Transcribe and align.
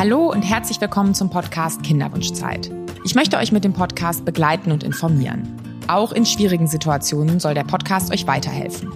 Hallo 0.00 0.30
und 0.30 0.40
herzlich 0.40 0.80
willkommen 0.80 1.14
zum 1.14 1.28
Podcast 1.28 1.82
Kinderwunschzeit. 1.82 2.70
Ich 3.04 3.14
möchte 3.14 3.36
euch 3.36 3.52
mit 3.52 3.64
dem 3.64 3.74
Podcast 3.74 4.24
begleiten 4.24 4.72
und 4.72 4.82
informieren. 4.82 5.46
Auch 5.88 6.12
in 6.12 6.24
schwierigen 6.24 6.66
Situationen 6.66 7.38
soll 7.38 7.52
der 7.52 7.64
Podcast 7.64 8.10
euch 8.10 8.26
weiterhelfen. 8.26 8.90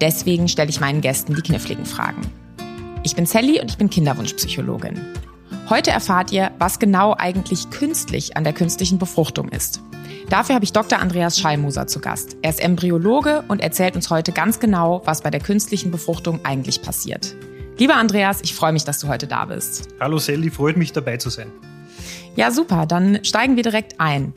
Deswegen 0.00 0.48
stelle 0.48 0.70
ich 0.70 0.80
meinen 0.80 1.02
Gästen 1.02 1.34
die 1.34 1.42
kniffligen 1.42 1.84
Fragen. 1.84 2.22
Ich 3.02 3.14
bin 3.14 3.26
Sally 3.26 3.60
und 3.60 3.70
ich 3.70 3.76
bin 3.76 3.90
Kinderwunschpsychologin. 3.90 4.98
Heute 5.68 5.90
erfahrt 5.90 6.32
ihr, 6.32 6.50
was 6.58 6.78
genau 6.78 7.12
eigentlich 7.12 7.68
künstlich 7.68 8.38
an 8.38 8.44
der 8.44 8.54
künstlichen 8.54 8.98
Befruchtung 8.98 9.50
ist. 9.50 9.82
Dafür 10.30 10.54
habe 10.54 10.64
ich 10.64 10.72
Dr. 10.72 11.00
Andreas 11.00 11.38
Schallmoser 11.38 11.86
zu 11.86 12.00
Gast. 12.00 12.34
Er 12.40 12.48
ist 12.48 12.60
Embryologe 12.60 13.44
und 13.48 13.60
erzählt 13.60 13.94
uns 13.94 14.08
heute 14.08 14.32
ganz 14.32 14.58
genau, 14.58 15.02
was 15.04 15.20
bei 15.20 15.28
der 15.28 15.40
künstlichen 15.40 15.90
Befruchtung 15.90 16.40
eigentlich 16.44 16.80
passiert. 16.80 17.36
Lieber 17.78 17.96
Andreas, 17.96 18.40
ich 18.42 18.54
freue 18.54 18.72
mich, 18.72 18.84
dass 18.84 19.00
du 19.00 19.08
heute 19.08 19.26
da 19.26 19.44
bist. 19.44 19.88
Hallo 20.00 20.16
Sally, 20.16 20.50
freut 20.50 20.78
mich 20.78 20.92
dabei 20.92 21.18
zu 21.18 21.28
sein. 21.28 21.52
Ja, 22.34 22.50
super, 22.50 22.86
dann 22.86 23.22
steigen 23.22 23.56
wir 23.56 23.62
direkt 23.62 24.00
ein. 24.00 24.32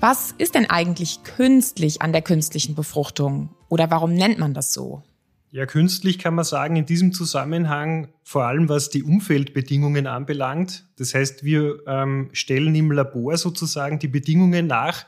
Was 0.00 0.32
ist 0.38 0.54
denn 0.54 0.64
eigentlich 0.64 1.22
künstlich 1.22 2.00
an 2.00 2.12
der 2.12 2.22
künstlichen 2.22 2.74
Befruchtung 2.74 3.50
oder 3.68 3.90
warum 3.90 4.14
nennt 4.14 4.38
man 4.38 4.54
das 4.54 4.72
so? 4.72 5.02
Ja, 5.50 5.66
künstlich 5.66 6.18
kann 6.18 6.34
man 6.34 6.46
sagen, 6.46 6.76
in 6.76 6.86
diesem 6.86 7.12
Zusammenhang 7.12 8.08
vor 8.22 8.44
allem 8.44 8.70
was 8.70 8.88
die 8.88 9.02
Umfeldbedingungen 9.02 10.06
anbelangt. 10.06 10.86
Das 10.96 11.12
heißt, 11.12 11.44
wir 11.44 11.80
ähm, 11.86 12.30
stellen 12.32 12.74
im 12.74 12.92
Labor 12.92 13.36
sozusagen 13.36 13.98
die 13.98 14.08
Bedingungen 14.08 14.68
nach, 14.68 15.04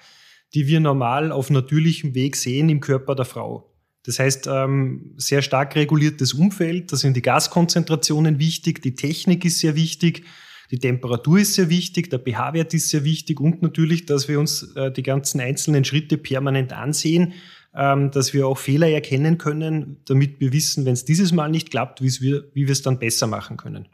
die 0.53 0.67
wir 0.67 0.81
normal 0.81 1.33
auf 1.33 1.49
natürlichem 1.49 2.15
Weg 2.15 2.37
sehen 2.37 2.69
im 2.69 2.81
Körper 2.81 3.15
der 3.15 3.25
Frau. 3.25 3.72
Das 4.05 4.19
heißt, 4.19 4.49
ähm, 4.49 5.15
sehr 5.17 5.43
stark 5.43 5.77
reguliertes 5.77 6.33
Umfeld, 6.33 6.93
da 6.93 6.97
sind 6.97 7.17
die 7.17 7.23
Gaskonzentrationen 7.23 8.39
wichtig, 8.39 8.83
die 8.83 8.95
Technik 8.95 9.45
ist 9.45 9.61
sehr 9.61 9.77
wichtig, 9.77 10.25
die 10.73 10.79
Temperatur 10.79 11.39
ist 11.39 11.55
sehr 11.55 11.69
wichtig, 11.71 12.11
der 12.11 12.19
pH-Wert 12.19 12.75
ist 12.75 12.89
sehr 12.89 13.05
wichtig 13.05 13.41
und 13.41 13.63
natürlich, 13.63 14.07
dass 14.07 14.27
wir 14.27 14.41
uns 14.41 14.75
äh, 14.75 14.91
die 14.91 15.03
ganzen 15.03 15.41
einzelnen 15.41 15.85
Schritte 15.85 16.19
permanent 16.19 16.73
ansehen, 16.73 17.35
ähm, 17.75 18.11
dass 18.11 18.35
wir 18.35 18.47
auch 18.49 18.59
Fehler 18.59 18.89
erkennen 18.89 19.39
können, 19.39 19.99
damit 20.07 20.41
wir 20.41 20.53
wissen, 20.53 20.85
wenn 20.85 20.95
es 20.95 21.05
dieses 21.05 21.33
Mal 21.33 21.51
nicht 21.51 21.71
klappt, 21.71 22.03
wir, 22.03 22.11
wie 22.55 22.67
wir 22.67 22.73
es 22.73 22.83
dann 22.83 22.99
besser 22.99 23.27
machen 23.27 23.57
können. 23.57 23.87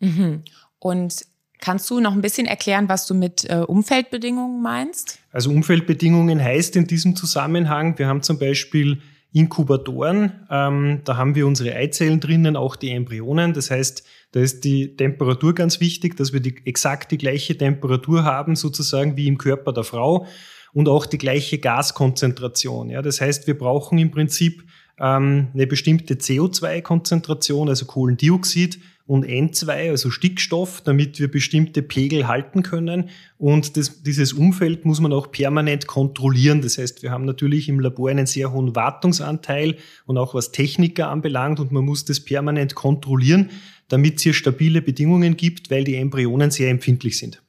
Mhm. 0.00 0.42
Und 0.78 1.24
Kannst 1.64 1.88
du 1.88 1.98
noch 1.98 2.12
ein 2.12 2.20
bisschen 2.20 2.46
erklären, 2.46 2.90
was 2.90 3.06
du 3.06 3.14
mit 3.14 3.48
äh, 3.48 3.56
Umfeldbedingungen 3.56 4.60
meinst? 4.60 5.18
Also 5.32 5.48
Umfeldbedingungen 5.48 6.42
heißt 6.42 6.76
in 6.76 6.86
diesem 6.86 7.16
Zusammenhang, 7.16 7.98
wir 7.98 8.06
haben 8.06 8.20
zum 8.20 8.38
Beispiel 8.38 9.00
Inkubatoren. 9.34 10.46
Ähm, 10.48 11.00
da 11.04 11.16
haben 11.16 11.34
wir 11.34 11.46
unsere 11.46 11.74
Eizellen 11.74 12.20
drinnen, 12.20 12.56
auch 12.56 12.76
die 12.76 12.90
Embryonen. 12.90 13.52
Das 13.52 13.68
heißt, 13.70 14.06
da 14.30 14.40
ist 14.40 14.62
die 14.62 14.96
Temperatur 14.96 15.54
ganz 15.54 15.80
wichtig, 15.80 16.16
dass 16.16 16.32
wir 16.32 16.38
die, 16.38 16.54
exakt 16.64 17.10
die 17.10 17.18
gleiche 17.18 17.58
Temperatur 17.58 18.22
haben, 18.22 18.54
sozusagen 18.54 19.16
wie 19.16 19.26
im 19.26 19.36
Körper 19.36 19.72
der 19.72 19.82
Frau 19.82 20.26
und 20.72 20.88
auch 20.88 21.04
die 21.04 21.18
gleiche 21.18 21.58
Gaskonzentration. 21.58 22.90
Ja, 22.90 23.02
das 23.02 23.20
heißt, 23.20 23.48
wir 23.48 23.58
brauchen 23.58 23.98
im 23.98 24.12
Prinzip 24.12 24.62
ähm, 25.00 25.48
eine 25.52 25.66
bestimmte 25.66 26.14
CO2-Konzentration, 26.14 27.68
also 27.68 27.86
Kohlendioxid, 27.86 28.78
und 29.06 29.26
N2, 29.26 29.90
also 29.90 30.10
Stickstoff, 30.10 30.80
damit 30.80 31.18
wir 31.18 31.30
bestimmte 31.30 31.82
Pegel 31.82 32.26
halten 32.26 32.62
können. 32.62 33.10
Und 33.36 33.76
das, 33.76 34.02
dieses 34.02 34.32
Umfeld 34.32 34.86
muss 34.86 35.00
man 35.00 35.12
auch 35.12 35.30
permanent 35.30 35.86
kontrollieren. 35.86 36.62
Das 36.62 36.78
heißt, 36.78 37.02
wir 37.02 37.10
haben 37.10 37.26
natürlich 37.26 37.68
im 37.68 37.80
Labor 37.80 38.08
einen 38.08 38.26
sehr 38.26 38.52
hohen 38.52 38.74
Wartungsanteil 38.74 39.76
und 40.06 40.16
auch 40.16 40.34
was 40.34 40.52
Techniker 40.52 41.10
anbelangt 41.10 41.60
und 41.60 41.70
man 41.70 41.84
muss 41.84 42.06
das 42.06 42.20
permanent 42.20 42.74
kontrollieren, 42.74 43.50
damit 43.88 44.16
es 44.16 44.22
hier 44.22 44.32
stabile 44.32 44.80
Bedingungen 44.80 45.36
gibt, 45.36 45.70
weil 45.70 45.84
die 45.84 45.96
Embryonen 45.96 46.50
sehr 46.50 46.70
empfindlich 46.70 47.18
sind. 47.18 47.42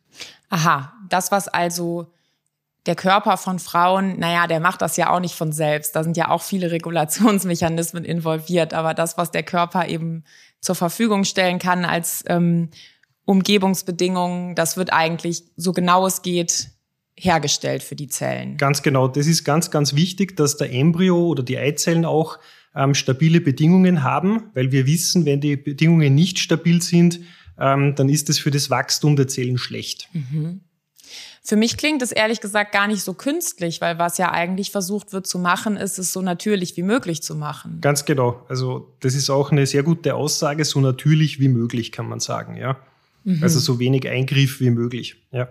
Aha, 0.49 0.93
das 1.09 1.31
was 1.31 1.47
also 1.47 2.11
der 2.85 2.95
Körper 2.95 3.37
von 3.37 3.59
Frauen, 3.59 4.19
naja, 4.19 4.45
der 4.45 4.59
macht 4.59 4.81
das 4.81 4.95
ja 4.97 5.09
auch 5.09 5.19
nicht 5.19 5.35
von 5.35 5.51
selbst. 5.51 5.95
Da 5.95 6.03
sind 6.03 6.17
ja 6.17 6.29
auch 6.29 6.43
viele 6.43 6.71
Regulationsmechanismen 6.71 8.05
involviert. 8.05 8.73
Aber 8.73 8.93
das, 8.93 9.17
was 9.17 9.31
der 9.31 9.43
Körper 9.43 9.87
eben 9.87 10.23
zur 10.65 10.73
Verfügung 10.73 11.25
stellen 11.25 11.59
kann 11.59 11.85
als 11.85 12.23
ähm, 12.27 12.69
Umgebungsbedingungen, 13.25 14.55
das 14.55 14.77
wird 14.77 14.91
eigentlich 14.91 15.43
so 15.55 15.73
genau 15.73 16.07
es 16.07 16.23
geht 16.23 16.69
hergestellt 17.15 17.83
für 17.83 17.95
die 17.95 18.07
Zellen. 18.07 18.57
Ganz 18.57 18.81
genau. 18.81 19.07
Das 19.07 19.27
ist 19.27 19.43
ganz, 19.43 19.69
ganz 19.69 19.95
wichtig, 19.95 20.35
dass 20.35 20.57
der 20.57 20.73
Embryo 20.73 21.27
oder 21.27 21.43
die 21.43 21.59
Eizellen 21.59 22.03
auch 22.03 22.39
ähm, 22.75 22.95
stabile 22.95 23.41
Bedingungen 23.41 24.01
haben, 24.01 24.49
weil 24.55 24.71
wir 24.71 24.87
wissen, 24.87 25.23
wenn 25.25 25.39
die 25.39 25.55
Bedingungen 25.55 26.15
nicht 26.15 26.39
stabil 26.39 26.81
sind, 26.81 27.19
ähm, 27.59 27.93
dann 27.95 28.09
ist 28.09 28.29
es 28.29 28.39
für 28.39 28.51
das 28.51 28.71
Wachstum 28.71 29.15
der 29.15 29.27
Zellen 29.27 29.59
schlecht. 29.59 30.09
Mhm. 30.13 30.61
Für 31.47 31.55
mich 31.55 31.77
klingt 31.77 32.01
es 32.01 32.11
ehrlich 32.11 32.41
gesagt 32.41 32.71
gar 32.71 32.87
nicht 32.87 33.03
so 33.03 33.13
künstlich, 33.13 33.79
weil 33.79 33.99
was 33.99 34.17
ja 34.17 34.31
eigentlich 34.31 34.71
versucht 34.71 35.13
wird 35.13 35.27
zu 35.27 35.37
machen, 35.37 35.77
ist 35.77 35.99
es 35.99 36.11
so 36.11 36.23
natürlich 36.23 36.75
wie 36.75 36.81
möglich 36.81 37.21
zu 37.21 37.35
machen. 37.35 37.81
Ganz 37.81 38.05
genau. 38.05 38.43
Also 38.49 38.95
das 39.01 39.13
ist 39.13 39.29
auch 39.29 39.51
eine 39.51 39.67
sehr 39.67 39.83
gute 39.83 40.15
Aussage, 40.15 40.65
so 40.65 40.79
natürlich 40.81 41.39
wie 41.39 41.47
möglich 41.47 41.91
kann 41.91 42.09
man 42.09 42.19
sagen, 42.19 42.57
ja. 42.57 42.77
Mhm. 43.25 43.43
Also 43.43 43.59
so 43.59 43.77
wenig 43.77 44.09
Eingriff 44.09 44.59
wie 44.59 44.71
möglich, 44.71 45.17
ja. 45.31 45.47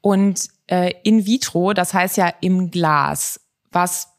Und 0.00 0.48
äh, 0.68 0.92
in 1.02 1.26
vitro, 1.26 1.72
das 1.72 1.92
heißt 1.92 2.16
ja 2.18 2.32
im 2.40 2.70
Glas, 2.70 3.40
was 3.72 4.15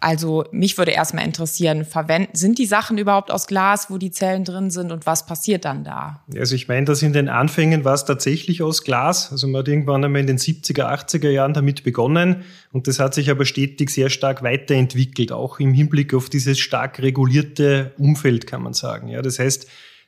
also 0.00 0.44
mich 0.52 0.76
würde 0.76 0.90
erstmal 0.90 1.24
interessieren, 1.24 1.84
verwenden, 1.84 2.36
sind 2.36 2.58
die 2.58 2.66
Sachen 2.66 2.98
überhaupt 2.98 3.30
aus 3.30 3.46
Glas, 3.46 3.90
wo 3.90 3.96
die 3.96 4.10
Zellen 4.10 4.44
drin 4.44 4.70
sind 4.70 4.92
und 4.92 5.06
was 5.06 5.26
passiert 5.26 5.64
dann 5.64 5.84
da? 5.84 6.22
Also 6.36 6.54
ich 6.54 6.68
meine, 6.68 6.84
dass 6.84 7.02
in 7.02 7.12
den 7.12 7.28
Anfängen 7.28 7.84
war 7.84 7.94
es 7.94 8.04
tatsächlich 8.04 8.62
aus 8.62 8.84
Glas. 8.84 9.32
Also 9.32 9.46
man 9.46 9.60
hat 9.60 9.68
irgendwann 9.68 10.04
einmal 10.04 10.20
in 10.20 10.26
den 10.26 10.38
70er, 10.38 10.84
80er 10.84 11.30
Jahren 11.30 11.54
damit 11.54 11.82
begonnen 11.82 12.44
und 12.72 12.88
das 12.88 12.98
hat 12.98 13.14
sich 13.14 13.30
aber 13.30 13.46
stetig 13.46 13.90
sehr 13.90 14.10
stark 14.10 14.42
weiterentwickelt, 14.42 15.32
auch 15.32 15.60
im 15.60 15.72
Hinblick 15.72 16.12
auf 16.12 16.28
dieses 16.28 16.58
stark 16.58 17.00
regulierte 17.00 17.92
Umfeld, 17.96 18.46
kann 18.46 18.62
man 18.62 18.74
sagen. 18.74 19.08
Ja, 19.08 19.22
das 19.22 19.38
heißt, 19.38 19.66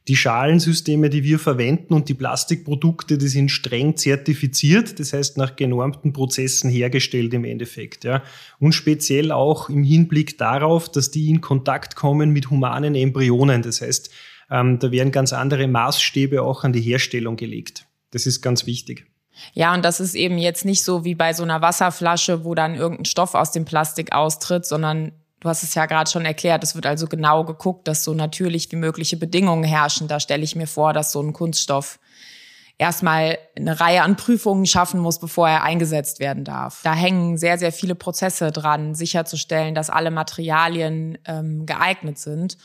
die 0.08 0.16
Schalensysteme, 0.16 1.10
die 1.10 1.22
wir 1.22 1.38
verwenden 1.38 1.92
und 1.92 2.08
die 2.08 2.14
Plastikprodukte, 2.14 3.18
die 3.18 3.28
sind 3.28 3.50
streng 3.50 3.96
zertifiziert, 3.96 4.98
das 4.98 5.12
heißt 5.12 5.36
nach 5.36 5.54
genormten 5.54 6.14
Prozessen 6.14 6.70
hergestellt 6.70 7.34
im 7.34 7.44
Endeffekt. 7.44 8.04
Ja. 8.04 8.22
Und 8.58 8.72
speziell 8.72 9.30
auch 9.30 9.68
im 9.68 9.84
Hinblick 9.84 10.38
darauf, 10.38 10.90
dass 10.90 11.10
die 11.10 11.28
in 11.28 11.42
Kontakt 11.42 11.94
kommen 11.94 12.30
mit 12.30 12.50
humanen 12.50 12.94
Embryonen. 12.94 13.62
Das 13.62 13.82
heißt, 13.82 14.10
ähm, 14.50 14.78
da 14.78 14.90
werden 14.90 15.12
ganz 15.12 15.34
andere 15.34 15.68
Maßstäbe 15.68 16.42
auch 16.42 16.64
an 16.64 16.72
die 16.72 16.80
Herstellung 16.80 17.36
gelegt. 17.36 17.86
Das 18.10 18.26
ist 18.26 18.40
ganz 18.40 18.66
wichtig. 18.66 19.06
Ja, 19.52 19.74
und 19.74 19.84
das 19.84 20.00
ist 20.00 20.14
eben 20.14 20.38
jetzt 20.38 20.64
nicht 20.64 20.82
so 20.82 21.04
wie 21.04 21.14
bei 21.14 21.32
so 21.32 21.42
einer 21.42 21.60
Wasserflasche, 21.60 22.44
wo 22.44 22.54
dann 22.54 22.74
irgendein 22.74 23.04
Stoff 23.04 23.34
aus 23.34 23.52
dem 23.52 23.66
Plastik 23.66 24.12
austritt, 24.12 24.64
sondern 24.64 25.12
Du 25.40 25.48
hast 25.48 25.62
es 25.62 25.74
ja 25.74 25.86
gerade 25.86 26.10
schon 26.10 26.24
erklärt, 26.24 26.64
es 26.64 26.74
wird 26.74 26.86
also 26.86 27.06
genau 27.06 27.44
geguckt, 27.44 27.86
dass 27.86 28.02
so 28.02 28.12
natürlich 28.12 28.70
wie 28.72 28.76
mögliche 28.76 29.16
Bedingungen 29.16 29.64
herrschen. 29.64 30.08
Da 30.08 30.18
stelle 30.18 30.42
ich 30.42 30.56
mir 30.56 30.66
vor, 30.66 30.92
dass 30.92 31.12
so 31.12 31.22
ein 31.22 31.32
Kunststoff 31.32 32.00
erstmal 32.78 33.38
eine 33.56 33.78
Reihe 33.80 34.02
an 34.02 34.16
Prüfungen 34.16 34.66
schaffen 34.66 35.00
muss, 35.00 35.18
bevor 35.18 35.48
er 35.48 35.64
eingesetzt 35.64 36.20
werden 36.20 36.44
darf. 36.44 36.80
Da 36.84 36.94
hängen 36.94 37.36
sehr, 37.36 37.58
sehr 37.58 37.72
viele 37.72 37.94
Prozesse 37.94 38.52
dran, 38.52 38.94
sicherzustellen, 38.94 39.74
dass 39.74 39.90
alle 39.90 40.10
Materialien 40.10 41.18
ähm, 41.26 41.66
geeignet 41.66 42.18
sind. 42.18 42.56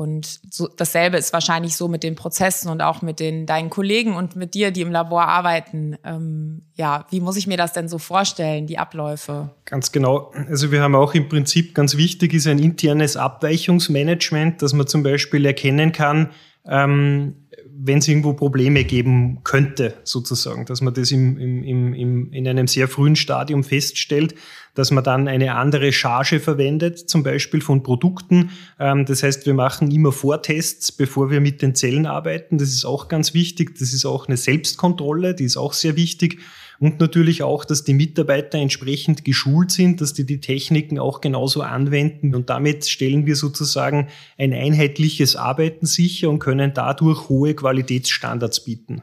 Und 0.00 0.40
so, 0.50 0.66
dasselbe 0.66 1.18
ist 1.18 1.34
wahrscheinlich 1.34 1.76
so 1.76 1.86
mit 1.86 2.02
den 2.02 2.14
Prozessen 2.14 2.70
und 2.70 2.80
auch 2.80 3.02
mit 3.02 3.20
den 3.20 3.44
deinen 3.44 3.68
Kollegen 3.68 4.16
und 4.16 4.34
mit 4.34 4.54
dir, 4.54 4.70
die 4.70 4.80
im 4.80 4.90
Labor 4.90 5.24
arbeiten. 5.24 5.98
Ähm, 6.06 6.62
ja, 6.74 7.04
wie 7.10 7.20
muss 7.20 7.36
ich 7.36 7.46
mir 7.46 7.58
das 7.58 7.74
denn 7.74 7.86
so 7.86 7.98
vorstellen, 7.98 8.66
die 8.66 8.78
Abläufe? 8.78 9.50
Ganz 9.66 9.92
genau. 9.92 10.32
Also 10.48 10.72
wir 10.72 10.80
haben 10.80 10.94
auch 10.94 11.12
im 11.12 11.28
Prinzip 11.28 11.74
ganz 11.74 11.98
wichtig 11.98 12.32
ist 12.32 12.46
ein 12.46 12.58
internes 12.58 13.18
Abweichungsmanagement, 13.18 14.62
dass 14.62 14.72
man 14.72 14.86
zum 14.86 15.02
Beispiel 15.02 15.44
erkennen 15.44 15.92
kann, 15.92 16.30
ähm, 16.66 17.34
wenn 17.82 17.98
es 17.98 18.08
irgendwo 18.08 18.34
Probleme 18.34 18.84
geben 18.84 19.38
könnte, 19.42 19.94
sozusagen, 20.04 20.66
dass 20.66 20.80
man 20.80 20.92
das 20.92 21.10
im, 21.10 21.38
im, 21.38 21.94
im, 21.94 22.32
in 22.32 22.46
einem 22.46 22.66
sehr 22.66 22.88
frühen 22.88 23.16
Stadium 23.16 23.64
feststellt, 23.64 24.34
dass 24.74 24.90
man 24.90 25.02
dann 25.02 25.28
eine 25.28 25.54
andere 25.54 25.92
Charge 25.92 26.40
verwendet, 26.40 26.98
zum 26.98 27.22
Beispiel 27.22 27.60
von 27.60 27.82
Produkten. 27.82 28.50
Ähm, 28.78 29.06
das 29.06 29.22
heißt, 29.22 29.46
wir 29.46 29.54
machen 29.54 29.90
immer 29.90 30.12
Vortests, 30.12 30.92
bevor 30.92 31.30
wir 31.30 31.40
mit 31.40 31.62
den 31.62 31.74
Zellen 31.74 32.06
arbeiten. 32.06 32.58
Das 32.58 32.68
ist 32.68 32.84
auch 32.84 33.08
ganz 33.08 33.34
wichtig. 33.34 33.78
Das 33.78 33.92
ist 33.92 34.04
auch 34.04 34.28
eine 34.28 34.36
Selbstkontrolle, 34.36 35.34
die 35.34 35.44
ist 35.44 35.56
auch 35.56 35.72
sehr 35.72 35.96
wichtig. 35.96 36.40
Und 36.80 36.98
natürlich 36.98 37.42
auch, 37.42 37.66
dass 37.66 37.84
die 37.84 37.92
Mitarbeiter 37.92 38.56
entsprechend 38.56 39.22
geschult 39.22 39.70
sind, 39.70 40.00
dass 40.00 40.14
die 40.14 40.24
die 40.24 40.40
Techniken 40.40 40.98
auch 40.98 41.20
genauso 41.20 41.60
anwenden. 41.60 42.34
Und 42.34 42.48
damit 42.48 42.86
stellen 42.88 43.26
wir 43.26 43.36
sozusagen 43.36 44.08
ein 44.38 44.54
einheitliches 44.54 45.36
Arbeiten 45.36 45.84
sicher 45.84 46.30
und 46.30 46.38
können 46.38 46.72
dadurch 46.72 47.28
hohe 47.28 47.54
Qualitätsstandards 47.54 48.64
bieten. 48.64 49.02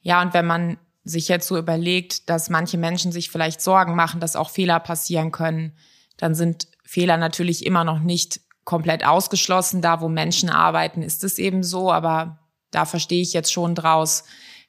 Ja, 0.00 0.22
und 0.22 0.32
wenn 0.32 0.46
man 0.46 0.78
sich 1.04 1.28
jetzt 1.28 1.46
so 1.46 1.58
überlegt, 1.58 2.30
dass 2.30 2.48
manche 2.48 2.78
Menschen 2.78 3.12
sich 3.12 3.30
vielleicht 3.30 3.60
Sorgen 3.60 3.94
machen, 3.94 4.20
dass 4.20 4.34
auch 4.34 4.48
Fehler 4.48 4.80
passieren 4.80 5.30
können, 5.30 5.72
dann 6.16 6.34
sind 6.34 6.68
Fehler 6.84 7.18
natürlich 7.18 7.66
immer 7.66 7.84
noch 7.84 8.00
nicht 8.00 8.40
komplett 8.64 9.06
ausgeschlossen. 9.06 9.82
Da, 9.82 10.00
wo 10.00 10.08
Menschen 10.08 10.48
arbeiten, 10.48 11.02
ist 11.02 11.22
es 11.22 11.38
eben 11.38 11.62
so, 11.62 11.92
aber 11.92 12.38
da 12.70 12.86
verstehe 12.86 13.20
ich 13.20 13.34
jetzt 13.34 13.52
schon 13.52 13.74
draus, 13.74 14.24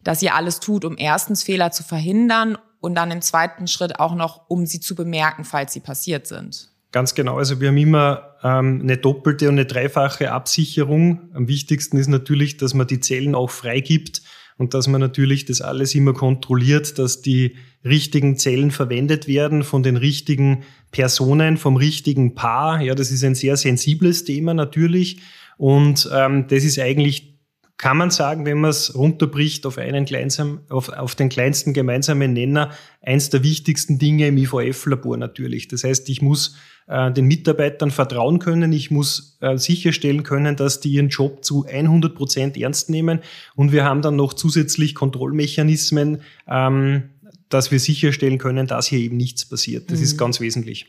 dass 0.05 0.21
ihr 0.21 0.35
alles 0.35 0.61
tut, 0.61 0.85
um 0.85 0.95
erstens 0.97 1.43
Fehler 1.43 1.71
zu 1.71 1.83
verhindern 1.83 2.57
und 2.79 2.95
dann 2.95 3.11
im 3.11 3.21
zweiten 3.21 3.67
Schritt 3.67 3.99
auch 3.99 4.15
noch, 4.15 4.43
um 4.47 4.65
sie 4.65 4.79
zu 4.79 4.95
bemerken, 4.95 5.43
falls 5.43 5.73
sie 5.73 5.81
passiert 5.81 6.27
sind. 6.27 6.69
Ganz 6.93 7.15
genau. 7.15 7.37
Also 7.37 7.59
wir 7.59 7.69
haben 7.69 7.77
immer 7.77 8.35
ähm, 8.41 8.79
eine 8.81 8.95
doppelte 8.95 9.49
und 9.49 9.55
eine 9.55 9.65
dreifache 9.65 10.31
Absicherung. 10.31 11.29
Am 11.33 11.49
wichtigsten 11.49 11.97
ist 11.97 12.07
natürlich, 12.07 12.55
dass 12.55 12.73
man 12.73 12.87
die 12.87 13.01
Zellen 13.01 13.35
auch 13.35 13.49
freigibt 13.49 14.21
und 14.57 14.73
dass 14.73 14.87
man 14.87 15.01
natürlich 15.01 15.45
das 15.45 15.59
alles 15.59 15.95
immer 15.95 16.13
kontrolliert, 16.13 16.97
dass 16.99 17.21
die 17.21 17.57
richtigen 17.83 18.37
Zellen 18.37 18.71
verwendet 18.71 19.27
werden 19.27 19.63
von 19.63 19.83
den 19.83 19.97
richtigen 19.97 20.63
Personen, 20.91 21.57
vom 21.57 21.75
richtigen 21.75 22.35
Paar. 22.35 22.79
Ja, 22.81 22.95
das 22.95 23.11
ist 23.11 23.23
ein 23.23 23.35
sehr 23.35 23.57
sensibles 23.57 24.23
Thema 24.23 24.53
natürlich. 24.53 25.19
Und 25.57 26.09
ähm, 26.13 26.47
das 26.47 26.63
ist 26.63 26.79
eigentlich 26.79 27.34
kann 27.77 27.97
man 27.97 28.09
sagen, 28.09 28.45
wenn 28.45 28.59
man 28.59 28.69
es 28.69 28.95
runterbricht 28.95 29.65
auf 29.65 29.77
einen 29.77 30.05
kleinsam, 30.05 30.61
auf, 30.69 30.89
auf 30.89 31.15
den 31.15 31.27
kleinsten 31.29 31.73
gemeinsamen 31.73 32.31
Nenner, 32.31 32.71
eins 33.01 33.29
der 33.29 33.43
wichtigsten 33.43 33.99
Dinge 33.99 34.27
im 34.27 34.37
IVF-Labor 34.37 35.17
natürlich. 35.17 35.67
Das 35.67 35.83
heißt, 35.83 36.07
ich 36.09 36.21
muss 36.21 36.55
äh, 36.87 37.11
den 37.11 37.25
Mitarbeitern 37.25 37.91
vertrauen 37.91 38.39
können, 38.39 38.71
ich 38.71 38.91
muss 38.91 39.37
äh, 39.41 39.57
sicherstellen 39.57 40.23
können, 40.23 40.55
dass 40.55 40.79
die 40.79 40.91
ihren 40.91 41.09
Job 41.09 41.43
zu 41.43 41.65
100 41.65 42.15
Prozent 42.15 42.57
ernst 42.57 42.89
nehmen 42.89 43.19
und 43.55 43.73
wir 43.73 43.83
haben 43.83 44.01
dann 44.01 44.15
noch 44.15 44.33
zusätzlich 44.33 44.95
Kontrollmechanismen, 44.95 46.21
ähm, 46.47 47.09
dass 47.49 47.71
wir 47.71 47.79
sicherstellen 47.79 48.37
können, 48.37 48.67
dass 48.67 48.87
hier 48.87 48.99
eben 48.99 49.17
nichts 49.17 49.45
passiert. 49.45 49.91
Das 49.91 49.99
mhm. 49.99 50.03
ist 50.03 50.17
ganz 50.17 50.39
wesentlich. 50.39 50.87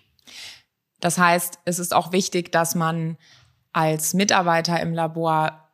Das 1.00 1.18
heißt, 1.18 1.58
es 1.64 1.78
ist 1.78 1.94
auch 1.94 2.12
wichtig, 2.12 2.52
dass 2.52 2.74
man 2.74 3.16
als 3.72 4.14
Mitarbeiter 4.14 4.80
im 4.80 4.94
Labor 4.94 5.65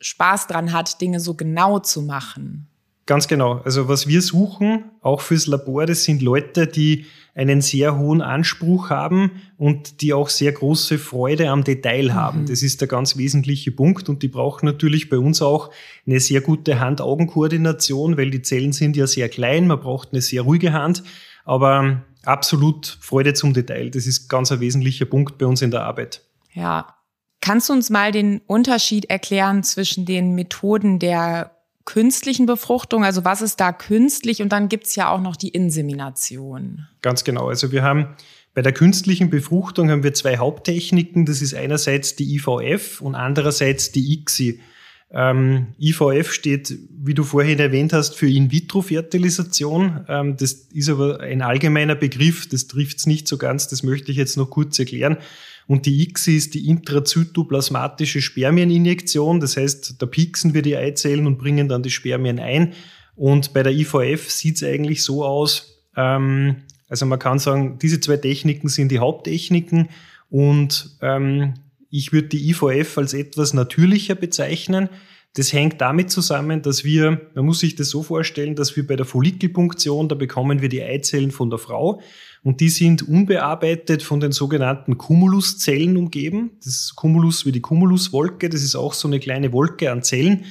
Spaß 0.00 0.46
dran 0.46 0.72
hat, 0.72 1.00
Dinge 1.00 1.20
so 1.20 1.34
genau 1.34 1.78
zu 1.78 2.02
machen. 2.02 2.68
Ganz 3.06 3.26
genau. 3.26 3.60
Also 3.64 3.88
was 3.88 4.06
wir 4.06 4.22
suchen, 4.22 4.84
auch 5.00 5.20
fürs 5.20 5.46
Labor, 5.46 5.86
das 5.86 6.04
sind 6.04 6.22
Leute, 6.22 6.66
die 6.66 7.06
einen 7.34 7.62
sehr 7.62 7.98
hohen 7.98 8.20
Anspruch 8.20 8.90
haben 8.90 9.32
und 9.56 10.02
die 10.02 10.12
auch 10.12 10.28
sehr 10.28 10.52
große 10.52 10.98
Freude 10.98 11.50
am 11.50 11.64
Detail 11.64 12.04
mhm. 12.04 12.14
haben. 12.14 12.46
Das 12.46 12.62
ist 12.62 12.80
der 12.80 12.88
ganz 12.88 13.16
wesentliche 13.16 13.72
Punkt 13.72 14.08
und 14.08 14.22
die 14.22 14.28
brauchen 14.28 14.66
natürlich 14.66 15.08
bei 15.08 15.18
uns 15.18 15.42
auch 15.42 15.70
eine 16.06 16.20
sehr 16.20 16.42
gute 16.42 16.78
Hand-Augen-Koordination, 16.78 18.16
weil 18.16 18.30
die 18.30 18.42
Zellen 18.42 18.72
sind 18.72 18.96
ja 18.96 19.06
sehr 19.06 19.28
klein, 19.28 19.66
man 19.66 19.80
braucht 19.80 20.12
eine 20.12 20.20
sehr 20.20 20.42
ruhige 20.42 20.72
Hand, 20.72 21.02
aber 21.44 22.02
absolut 22.24 22.98
Freude 23.00 23.34
zum 23.34 23.52
Detail. 23.52 23.90
Das 23.90 24.06
ist 24.06 24.28
ganz 24.28 24.52
ein 24.52 24.60
wesentlicher 24.60 25.06
Punkt 25.06 25.38
bei 25.38 25.46
uns 25.46 25.62
in 25.62 25.70
der 25.70 25.82
Arbeit. 25.84 26.22
Ja, 26.52 26.94
Kannst 27.42 27.68
du 27.68 27.72
uns 27.72 27.90
mal 27.90 28.12
den 28.12 28.40
Unterschied 28.46 29.10
erklären 29.10 29.64
zwischen 29.64 30.06
den 30.06 30.36
Methoden 30.36 31.00
der 31.00 31.50
künstlichen 31.84 32.46
Befruchtung? 32.46 33.04
Also 33.04 33.24
was 33.24 33.42
ist 33.42 33.58
da 33.58 33.72
künstlich? 33.72 34.40
Und 34.42 34.50
dann 34.50 34.68
gibt's 34.68 34.94
ja 34.94 35.10
auch 35.10 35.20
noch 35.20 35.34
die 35.34 35.48
Insemination. 35.48 36.86
Ganz 37.02 37.24
genau. 37.24 37.48
Also 37.48 37.72
wir 37.72 37.82
haben 37.82 38.14
bei 38.54 38.62
der 38.62 38.72
künstlichen 38.72 39.28
Befruchtung 39.28 39.90
haben 39.90 40.04
wir 40.04 40.14
zwei 40.14 40.38
Haupttechniken. 40.38 41.26
Das 41.26 41.42
ist 41.42 41.52
einerseits 41.52 42.14
die 42.14 42.36
IVF 42.36 43.00
und 43.00 43.16
andererseits 43.16 43.90
die 43.90 44.12
ICSI. 44.12 44.60
Ähm, 45.10 45.74
IVF 45.80 46.32
steht, 46.32 46.78
wie 46.90 47.14
du 47.14 47.24
vorhin 47.24 47.58
erwähnt 47.58 47.92
hast, 47.92 48.14
für 48.14 48.28
In-vitro-Fertilisation. 48.28 50.06
Ähm, 50.08 50.36
das 50.36 50.52
ist 50.52 50.88
aber 50.88 51.18
ein 51.18 51.42
allgemeiner 51.42 51.96
Begriff, 51.96 52.48
das 52.48 52.68
trifft 52.68 52.98
es 52.98 53.06
nicht 53.06 53.26
so 53.26 53.36
ganz, 53.36 53.68
das 53.68 53.82
möchte 53.82 54.10
ich 54.12 54.16
jetzt 54.16 54.36
noch 54.36 54.48
kurz 54.48 54.78
erklären. 54.78 55.18
Und 55.72 55.86
die 55.86 56.02
ICSI 56.02 56.36
ist 56.36 56.52
die 56.52 56.68
intrazytoplasmatische 56.68 58.20
Spermieninjektion. 58.20 59.40
Das 59.40 59.56
heißt, 59.56 60.02
da 60.02 60.04
pieksen 60.04 60.52
wir 60.52 60.60
die 60.60 60.76
Eizellen 60.76 61.26
und 61.26 61.38
bringen 61.38 61.66
dann 61.66 61.82
die 61.82 61.90
Spermien 61.90 62.38
ein. 62.38 62.74
Und 63.16 63.54
bei 63.54 63.62
der 63.62 63.72
IVF 63.72 64.30
sieht 64.30 64.56
es 64.56 64.64
eigentlich 64.64 65.02
so 65.02 65.24
aus, 65.24 65.82
ähm, 65.96 66.56
also 66.90 67.06
man 67.06 67.18
kann 67.18 67.38
sagen, 67.38 67.78
diese 67.80 68.00
zwei 68.00 68.18
Techniken 68.18 68.68
sind 68.68 68.92
die 68.92 68.98
Haupttechniken 68.98 69.88
und 70.28 70.90
ähm, 71.00 71.54
ich 71.88 72.12
würde 72.12 72.28
die 72.28 72.50
IVF 72.50 72.98
als 72.98 73.14
etwas 73.14 73.54
natürlicher 73.54 74.14
bezeichnen. 74.14 74.90
Das 75.34 75.52
hängt 75.54 75.80
damit 75.80 76.10
zusammen, 76.10 76.60
dass 76.60 76.84
wir, 76.84 77.30
man 77.34 77.46
muss 77.46 77.60
sich 77.60 77.74
das 77.74 77.88
so 77.88 78.02
vorstellen, 78.02 78.54
dass 78.54 78.76
wir 78.76 78.86
bei 78.86 78.96
der 78.96 79.06
Follikelpunktion, 79.06 80.08
da 80.10 80.14
bekommen 80.14 80.60
wir 80.60 80.68
die 80.68 80.82
Eizellen 80.82 81.30
von 81.30 81.48
der 81.48 81.58
Frau 81.58 82.02
und 82.42 82.60
die 82.60 82.68
sind 82.68 83.08
unbearbeitet 83.08 84.02
von 84.02 84.20
den 84.20 84.32
sogenannten 84.32 84.98
Cumuluszellen 84.98 85.96
umgeben. 85.96 86.50
Das 86.58 86.74
ist 86.74 86.96
Cumulus 86.96 87.46
wie 87.46 87.52
die 87.52 87.62
Cumuluswolke, 87.62 88.50
das 88.50 88.62
ist 88.62 88.74
auch 88.74 88.92
so 88.92 89.08
eine 89.08 89.20
kleine 89.20 89.52
Wolke 89.54 89.90
an 89.90 90.02
Zellen. 90.02 90.44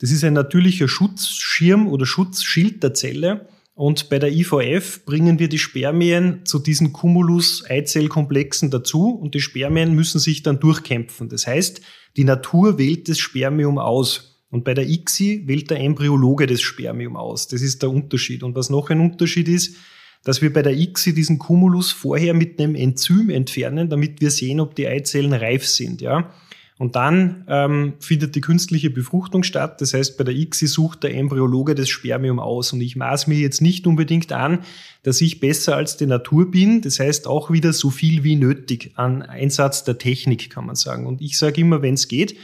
Das 0.00 0.10
ist 0.10 0.24
ein 0.24 0.32
natürlicher 0.32 0.88
Schutzschirm 0.88 1.86
oder 1.86 2.06
Schutzschild 2.06 2.82
der 2.82 2.94
Zelle. 2.94 3.48
Und 3.74 4.10
bei 4.10 4.18
der 4.18 4.30
IVF 4.32 5.04
bringen 5.06 5.38
wir 5.38 5.48
die 5.48 5.58
Spermien 5.58 6.44
zu 6.44 6.58
diesen 6.58 6.92
Cumulus-Eizellkomplexen 6.92 8.70
dazu 8.70 9.08
und 9.10 9.34
die 9.34 9.40
Spermien 9.40 9.94
müssen 9.94 10.18
sich 10.18 10.42
dann 10.42 10.60
durchkämpfen. 10.60 11.30
Das 11.30 11.46
heißt, 11.46 11.80
die 12.16 12.24
Natur 12.24 12.78
wählt 12.78 13.08
das 13.08 13.18
Spermium 13.18 13.78
aus. 13.78 14.44
Und 14.50 14.64
bei 14.64 14.74
der 14.74 14.86
ICSI 14.86 15.44
wählt 15.46 15.70
der 15.70 15.80
Embryologe 15.80 16.46
das 16.46 16.60
Spermium 16.60 17.16
aus. 17.16 17.48
Das 17.48 17.62
ist 17.62 17.80
der 17.80 17.90
Unterschied. 17.90 18.42
Und 18.42 18.54
was 18.54 18.68
noch 18.68 18.90
ein 18.90 19.00
Unterschied 19.00 19.48
ist, 19.48 19.76
dass 20.24 20.42
wir 20.42 20.52
bei 20.52 20.60
der 20.60 20.74
ICSI 20.74 21.14
diesen 21.14 21.38
Cumulus 21.38 21.90
vorher 21.90 22.34
mit 22.34 22.60
einem 22.60 22.74
Enzym 22.74 23.30
entfernen, 23.30 23.88
damit 23.88 24.20
wir 24.20 24.30
sehen, 24.30 24.60
ob 24.60 24.74
die 24.74 24.86
Eizellen 24.86 25.32
reif 25.32 25.66
sind. 25.66 26.02
Ja? 26.02 26.34
Und 26.82 26.96
dann 26.96 27.44
ähm, 27.46 27.92
findet 28.00 28.34
die 28.34 28.40
künstliche 28.40 28.90
Befruchtung 28.90 29.44
statt. 29.44 29.80
Das 29.80 29.94
heißt, 29.94 30.18
bei 30.18 30.24
der 30.24 30.34
ICSI 30.34 30.66
sucht 30.66 31.04
der 31.04 31.14
Embryologe 31.14 31.76
das 31.76 31.88
Spermium 31.88 32.40
aus. 32.40 32.72
Und 32.72 32.80
ich 32.80 32.96
maß 32.96 33.28
mir 33.28 33.38
jetzt 33.38 33.62
nicht 33.62 33.86
unbedingt 33.86 34.32
an, 34.32 34.64
dass 35.04 35.20
ich 35.20 35.38
besser 35.38 35.76
als 35.76 35.96
die 35.96 36.06
Natur 36.06 36.50
bin. 36.50 36.80
Das 36.80 36.98
heißt 36.98 37.28
auch 37.28 37.52
wieder 37.52 37.72
so 37.72 37.90
viel 37.90 38.24
wie 38.24 38.34
nötig 38.34 38.90
an 38.96 39.22
Einsatz 39.22 39.84
der 39.84 39.98
Technik, 39.98 40.50
kann 40.50 40.66
man 40.66 40.74
sagen. 40.74 41.06
Und 41.06 41.22
ich 41.22 41.38
sage 41.38 41.60
immer, 41.60 41.82
wenn 41.82 41.94
es 41.94 42.08
geht, 42.08 42.34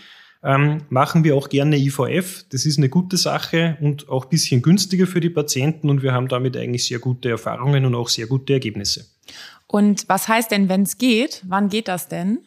ähm, 0.44 0.82
machen 0.88 1.24
wir 1.24 1.34
auch 1.34 1.48
gerne 1.48 1.76
IVF. 1.76 2.44
Das 2.50 2.64
ist 2.64 2.78
eine 2.78 2.88
gute 2.88 3.16
Sache 3.16 3.76
und 3.80 4.08
auch 4.08 4.26
bisschen 4.26 4.62
günstiger 4.62 5.08
für 5.08 5.18
die 5.18 5.30
Patienten. 5.30 5.90
Und 5.90 6.04
wir 6.04 6.12
haben 6.12 6.28
damit 6.28 6.56
eigentlich 6.56 6.86
sehr 6.86 7.00
gute 7.00 7.28
Erfahrungen 7.28 7.84
und 7.84 7.96
auch 7.96 8.08
sehr 8.08 8.28
gute 8.28 8.52
Ergebnisse. 8.52 9.04
Und 9.66 10.08
was 10.08 10.28
heißt 10.28 10.52
denn, 10.52 10.68
wenn 10.68 10.84
es 10.84 10.96
geht? 10.96 11.42
Wann 11.48 11.68
geht 11.70 11.88
das 11.88 12.06
denn? 12.06 12.38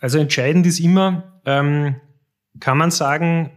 Also 0.00 0.18
entscheidend 0.18 0.66
ist 0.66 0.80
immer, 0.80 1.40
ähm, 1.44 1.96
kann 2.60 2.78
man 2.78 2.90
sagen, 2.90 3.50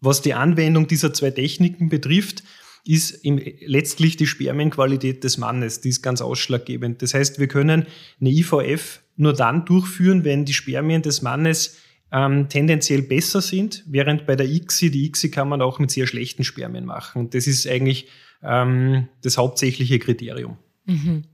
was 0.00 0.22
die 0.22 0.34
Anwendung 0.34 0.86
dieser 0.86 1.12
zwei 1.12 1.30
Techniken 1.30 1.88
betrifft, 1.88 2.42
ist 2.86 3.20
letztlich 3.24 4.16
die 4.16 4.26
Spermienqualität 4.26 5.24
des 5.24 5.38
Mannes. 5.38 5.80
Die 5.80 5.88
ist 5.88 6.02
ganz 6.02 6.20
ausschlaggebend. 6.20 7.00
Das 7.00 7.14
heißt, 7.14 7.38
wir 7.38 7.48
können 7.48 7.86
eine 8.20 8.30
IVF 8.30 9.00
nur 9.16 9.32
dann 9.32 9.64
durchführen, 9.64 10.24
wenn 10.24 10.44
die 10.44 10.52
Spermien 10.52 11.00
des 11.00 11.22
Mannes 11.22 11.78
ähm, 12.12 12.48
tendenziell 12.48 13.02
besser 13.02 13.40
sind, 13.40 13.82
während 13.86 14.26
bei 14.26 14.36
der 14.36 14.46
ICSI, 14.46 14.90
die 14.90 15.06
ICSI 15.06 15.30
kann 15.30 15.48
man 15.48 15.62
auch 15.62 15.78
mit 15.78 15.90
sehr 15.90 16.06
schlechten 16.06 16.44
Spermien 16.44 16.84
machen. 16.84 17.30
Das 17.30 17.46
ist 17.46 17.66
eigentlich 17.66 18.08
ähm, 18.42 19.08
das 19.22 19.38
hauptsächliche 19.38 19.98
Kriterium. 19.98 20.58
Mhm. 20.84 21.24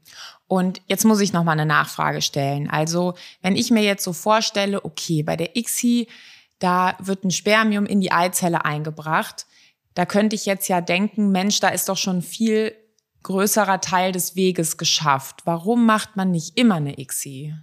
Und 0.50 0.82
jetzt 0.88 1.04
muss 1.04 1.20
ich 1.20 1.32
noch 1.32 1.44
mal 1.44 1.52
eine 1.52 1.64
Nachfrage 1.64 2.20
stellen. 2.20 2.68
Also, 2.68 3.14
wenn 3.40 3.54
ich 3.54 3.70
mir 3.70 3.84
jetzt 3.84 4.02
so 4.02 4.12
vorstelle, 4.12 4.84
okay, 4.84 5.22
bei 5.22 5.36
der 5.36 5.56
ICSI, 5.56 6.08
da 6.58 6.96
wird 6.98 7.22
ein 7.22 7.30
Spermium 7.30 7.86
in 7.86 8.00
die 8.00 8.10
Eizelle 8.10 8.64
eingebracht, 8.64 9.46
da 9.94 10.06
könnte 10.06 10.34
ich 10.34 10.46
jetzt 10.46 10.66
ja 10.66 10.80
denken, 10.80 11.30
Mensch, 11.30 11.60
da 11.60 11.68
ist 11.68 11.88
doch 11.88 11.96
schon 11.96 12.20
viel 12.20 12.72
größerer 13.22 13.80
Teil 13.80 14.10
des 14.10 14.34
Weges 14.34 14.76
geschafft. 14.76 15.42
Warum 15.44 15.86
macht 15.86 16.16
man 16.16 16.32
nicht 16.32 16.58
immer 16.58 16.74
eine 16.74 16.98
ICSI? 16.98 17.54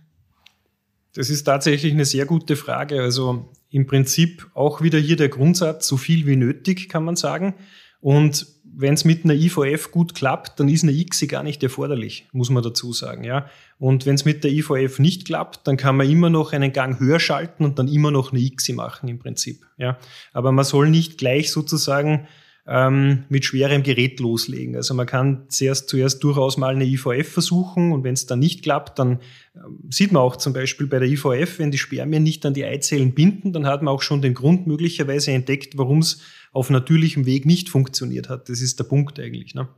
Das 1.14 1.30
ist 1.30 1.44
tatsächlich 1.44 1.92
eine 1.92 2.06
sehr 2.06 2.26
gute 2.26 2.56
Frage. 2.56 3.02
Also 3.02 3.50
im 3.70 3.86
Prinzip 3.86 4.50
auch 4.54 4.82
wieder 4.82 4.98
hier 4.98 5.18
der 5.18 5.28
Grundsatz, 5.28 5.88
so 5.88 5.98
viel 5.98 6.26
wie 6.26 6.38
nötig, 6.38 6.88
kann 6.88 7.04
man 7.04 7.18
sagen. 7.18 7.56
Und 8.00 8.48
wenn 8.80 8.94
es 8.94 9.06
mit 9.06 9.26
einer 9.26 9.34
IVF 9.34 9.90
gut 9.90 10.14
klappt, 10.14 10.60
dann 10.60 10.70
ist 10.70 10.84
eine 10.84 10.92
ICSI 10.92 11.26
gar 11.26 11.42
nicht 11.42 11.64
erforderlich, 11.64 12.28
muss 12.32 12.52
man 12.52 12.62
dazu 12.62 12.94
sagen. 12.94 13.24
Ja? 13.24 13.50
Und 13.80 14.06
wenn 14.06 14.14
es 14.14 14.24
mit 14.24 14.44
der 14.44 14.52
IVF 14.52 15.00
nicht 15.00 15.26
klappt, 15.26 15.68
dann 15.68 15.78
kann 15.78 15.98
man 15.98 16.08
immer 16.08 16.30
noch 16.30 16.54
einen 16.54 16.72
Gang 16.72 17.00
höher 17.00 17.20
schalten 17.20 17.66
und 17.66 17.80
dann 17.80 17.88
immer 17.88 18.12
noch 18.12 18.32
eine 18.32 18.40
ICSI 18.40 18.74
machen 18.74 19.10
im 19.10 19.18
Prinzip. 19.18 19.66
Ja? 19.78 19.98
Aber 20.32 20.52
man 20.52 20.64
soll 20.64 20.92
nicht 20.92 21.18
gleich 21.18 21.52
sozusagen 21.52 22.28
ähm, 22.68 23.24
mit 23.30 23.46
schwerem 23.46 23.82
Gerät 23.82 24.20
loslegen. 24.20 24.76
Also 24.76 24.94
man 24.94 25.06
kann 25.06 25.46
zuerst, 25.48 25.90
zuerst 25.90 26.24
durchaus 26.24 26.58
mal 26.58 26.76
eine 26.76 26.86
IVF 26.86 27.32
versuchen 27.32 27.94
und 27.94 28.04
wenn 28.04 28.14
es 28.14 28.26
dann 28.26 28.40
nicht 28.40 28.64
klappt, 28.64 29.00
dann 29.00 29.20
ähm, 29.56 29.80
sieht 29.90 30.12
man 30.12 30.22
auch 30.22 30.36
zum 30.36 30.54
Beispiel 30.54 30.88
bei 30.88 31.00
der 31.00 31.08
IVF, 31.08 31.60
wenn 31.60 31.72
die 31.72 31.78
Spermien 31.78 32.24
nicht 32.24 32.46
an 32.46 32.54
die 32.54 32.66
Eizellen 32.66 33.14
binden, 33.14 33.54
dann 33.54 33.66
hat 33.66 33.82
man 33.82 33.94
auch 33.94 34.02
schon 34.02 34.22
den 34.22 34.34
Grund 34.34 34.68
möglicherweise 34.68 35.32
entdeckt, 35.32 35.78
warum 35.78 36.00
es 36.00 36.22
auf 36.52 36.70
natürlichem 36.70 37.26
Weg 37.26 37.46
nicht 37.46 37.70
funktioniert 37.70 38.28
hat. 38.28 38.50
Das 38.50 38.62
ist 38.62 38.80
der 38.80 38.86
Punkt 38.86 39.20
eigentlich. 39.20 39.56
Ne? 39.56 39.70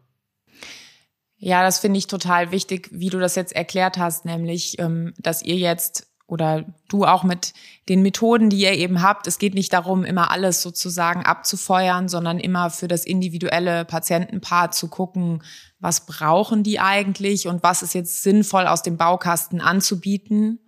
Ja, 1.37 1.63
das 1.63 1.79
finde 1.79 1.99
ich 1.99 2.07
total 2.07 2.51
wichtig, 2.51 2.89
wie 2.91 3.09
du 3.09 3.19
das 3.19 3.35
jetzt 3.35 3.55
erklärt 3.55 3.97
hast, 3.97 4.25
nämlich, 4.25 4.79
ähm, 4.79 5.13
dass 5.17 5.43
ihr 5.43 5.55
jetzt 5.55 6.08
oder 6.29 6.65
du 6.87 7.05
auch 7.05 7.23
mit 7.23 7.53
den 7.89 8.01
Methoden, 8.01 8.49
die 8.49 8.59
ihr 8.59 8.73
eben 8.73 9.01
habt. 9.01 9.27
Es 9.27 9.39
geht 9.39 9.53
nicht 9.53 9.73
darum, 9.73 10.03
immer 10.03 10.31
alles 10.31 10.61
sozusagen 10.61 11.25
abzufeuern, 11.25 12.07
sondern 12.07 12.39
immer 12.39 12.69
für 12.69 12.87
das 12.87 13.05
individuelle 13.05 13.85
Patientenpaar 13.85 14.71
zu 14.71 14.87
gucken, 14.87 15.43
was 15.79 16.05
brauchen 16.05 16.63
die 16.63 16.79
eigentlich 16.79 17.47
und 17.47 17.63
was 17.63 17.81
ist 17.81 17.93
jetzt 17.93 18.21
sinnvoll 18.21 18.67
aus 18.67 18.83
dem 18.83 18.97
Baukasten 18.97 19.61
anzubieten. 19.61 20.59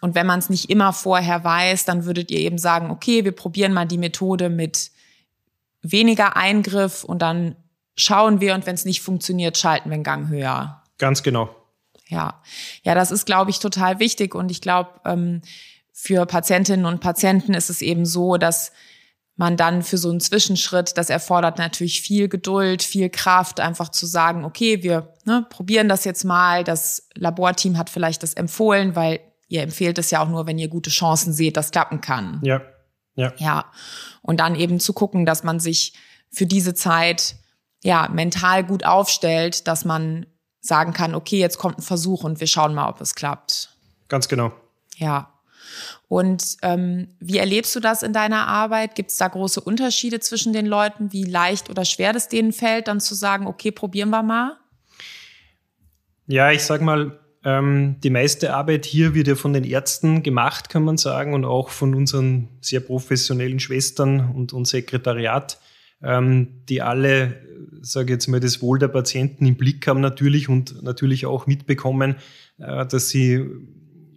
Und 0.00 0.14
wenn 0.14 0.26
man 0.26 0.38
es 0.38 0.50
nicht 0.50 0.70
immer 0.70 0.92
vorher 0.92 1.44
weiß, 1.44 1.86
dann 1.86 2.04
würdet 2.04 2.30
ihr 2.30 2.40
eben 2.40 2.58
sagen, 2.58 2.90
okay, 2.90 3.24
wir 3.24 3.32
probieren 3.32 3.72
mal 3.72 3.86
die 3.86 3.98
Methode 3.98 4.50
mit 4.50 4.90
weniger 5.82 6.36
Eingriff 6.36 7.04
und 7.04 7.22
dann 7.22 7.56
schauen 7.96 8.40
wir 8.40 8.54
und 8.54 8.66
wenn 8.66 8.74
es 8.74 8.84
nicht 8.84 9.02
funktioniert, 9.02 9.56
schalten 9.56 9.90
wir 9.90 9.94
einen 9.94 10.04
Gang 10.04 10.28
höher. 10.28 10.82
Ganz 10.98 11.22
genau. 11.22 11.54
Ja, 12.14 12.40
ja, 12.84 12.94
das 12.94 13.10
ist, 13.10 13.26
glaube 13.26 13.50
ich, 13.50 13.58
total 13.58 13.98
wichtig. 13.98 14.36
Und 14.36 14.52
ich 14.52 14.60
glaube, 14.60 15.00
ähm, 15.04 15.42
für 15.92 16.26
Patientinnen 16.26 16.86
und 16.86 17.00
Patienten 17.00 17.54
ist 17.54 17.70
es 17.70 17.82
eben 17.82 18.06
so, 18.06 18.36
dass 18.36 18.70
man 19.36 19.56
dann 19.56 19.82
für 19.82 19.98
so 19.98 20.10
einen 20.10 20.20
Zwischenschritt, 20.20 20.96
das 20.96 21.10
erfordert 21.10 21.58
natürlich 21.58 22.02
viel 22.02 22.28
Geduld, 22.28 22.84
viel 22.84 23.10
Kraft, 23.10 23.58
einfach 23.58 23.88
zu 23.88 24.06
sagen, 24.06 24.44
okay, 24.44 24.84
wir 24.84 25.12
ne, 25.24 25.44
probieren 25.50 25.88
das 25.88 26.04
jetzt 26.04 26.24
mal. 26.24 26.62
Das 26.62 27.08
Laborteam 27.16 27.76
hat 27.76 27.90
vielleicht 27.90 28.22
das 28.22 28.34
empfohlen, 28.34 28.94
weil 28.94 29.18
ihr 29.48 29.62
empfehlt 29.62 29.98
es 29.98 30.12
ja 30.12 30.22
auch 30.22 30.28
nur, 30.28 30.46
wenn 30.46 30.58
ihr 30.58 30.68
gute 30.68 30.90
Chancen 30.90 31.32
seht, 31.32 31.56
dass 31.56 31.72
klappen 31.72 32.00
kann. 32.00 32.40
Ja, 32.44 32.62
ja. 33.16 33.32
Ja. 33.38 33.64
Und 34.22 34.38
dann 34.38 34.54
eben 34.54 34.78
zu 34.78 34.92
gucken, 34.92 35.26
dass 35.26 35.42
man 35.42 35.58
sich 35.58 35.94
für 36.30 36.46
diese 36.46 36.74
Zeit 36.74 37.34
ja 37.82 38.08
mental 38.08 38.62
gut 38.62 38.84
aufstellt, 38.84 39.66
dass 39.66 39.84
man 39.84 40.26
sagen 40.64 40.92
kann, 40.92 41.14
okay, 41.14 41.38
jetzt 41.38 41.58
kommt 41.58 41.78
ein 41.78 41.82
Versuch 41.82 42.24
und 42.24 42.40
wir 42.40 42.46
schauen 42.46 42.74
mal, 42.74 42.88
ob 42.88 43.00
es 43.00 43.14
klappt. 43.14 43.70
Ganz 44.08 44.28
genau. 44.28 44.52
Ja. 44.96 45.30
Und 46.08 46.56
ähm, 46.62 47.08
wie 47.20 47.38
erlebst 47.38 47.74
du 47.76 47.80
das 47.80 48.02
in 48.02 48.12
deiner 48.12 48.46
Arbeit? 48.46 48.94
Gibt 48.94 49.10
es 49.10 49.16
da 49.16 49.28
große 49.28 49.60
Unterschiede 49.60 50.20
zwischen 50.20 50.52
den 50.52 50.66
Leuten, 50.66 51.12
wie 51.12 51.24
leicht 51.24 51.68
oder 51.68 51.84
schwer 51.84 52.12
das 52.12 52.28
denen 52.28 52.52
fällt, 52.52 52.88
dann 52.88 53.00
zu 53.00 53.14
sagen, 53.14 53.46
okay, 53.46 53.72
probieren 53.72 54.10
wir 54.10 54.22
mal? 54.22 54.56
Ja, 56.26 56.50
ich 56.50 56.62
sag 56.62 56.80
mal, 56.80 57.18
ähm, 57.44 57.96
die 58.02 58.10
meiste 58.10 58.54
Arbeit 58.54 58.86
hier 58.86 59.14
wird 59.14 59.28
ja 59.28 59.34
von 59.34 59.52
den 59.52 59.64
Ärzten 59.64 60.22
gemacht, 60.22 60.70
kann 60.70 60.84
man 60.84 60.96
sagen, 60.96 61.34
und 61.34 61.44
auch 61.44 61.68
von 61.68 61.94
unseren 61.94 62.48
sehr 62.62 62.80
professionellen 62.80 63.60
Schwestern 63.60 64.30
und, 64.34 64.54
und 64.54 64.66
Sekretariat, 64.66 65.58
die 66.06 66.82
alle 66.82 67.44
sage 67.84 68.12
jetzt 68.12 68.28
mal, 68.28 68.40
das 68.40 68.62
Wohl 68.62 68.78
der 68.78 68.88
Patienten 68.88 69.46
im 69.46 69.56
Blick 69.56 69.86
haben 69.86 70.00
natürlich 70.00 70.48
und 70.48 70.82
natürlich 70.82 71.26
auch 71.26 71.46
mitbekommen, 71.46 72.16
äh, 72.58 72.86
dass 72.86 73.10
sie 73.10 73.44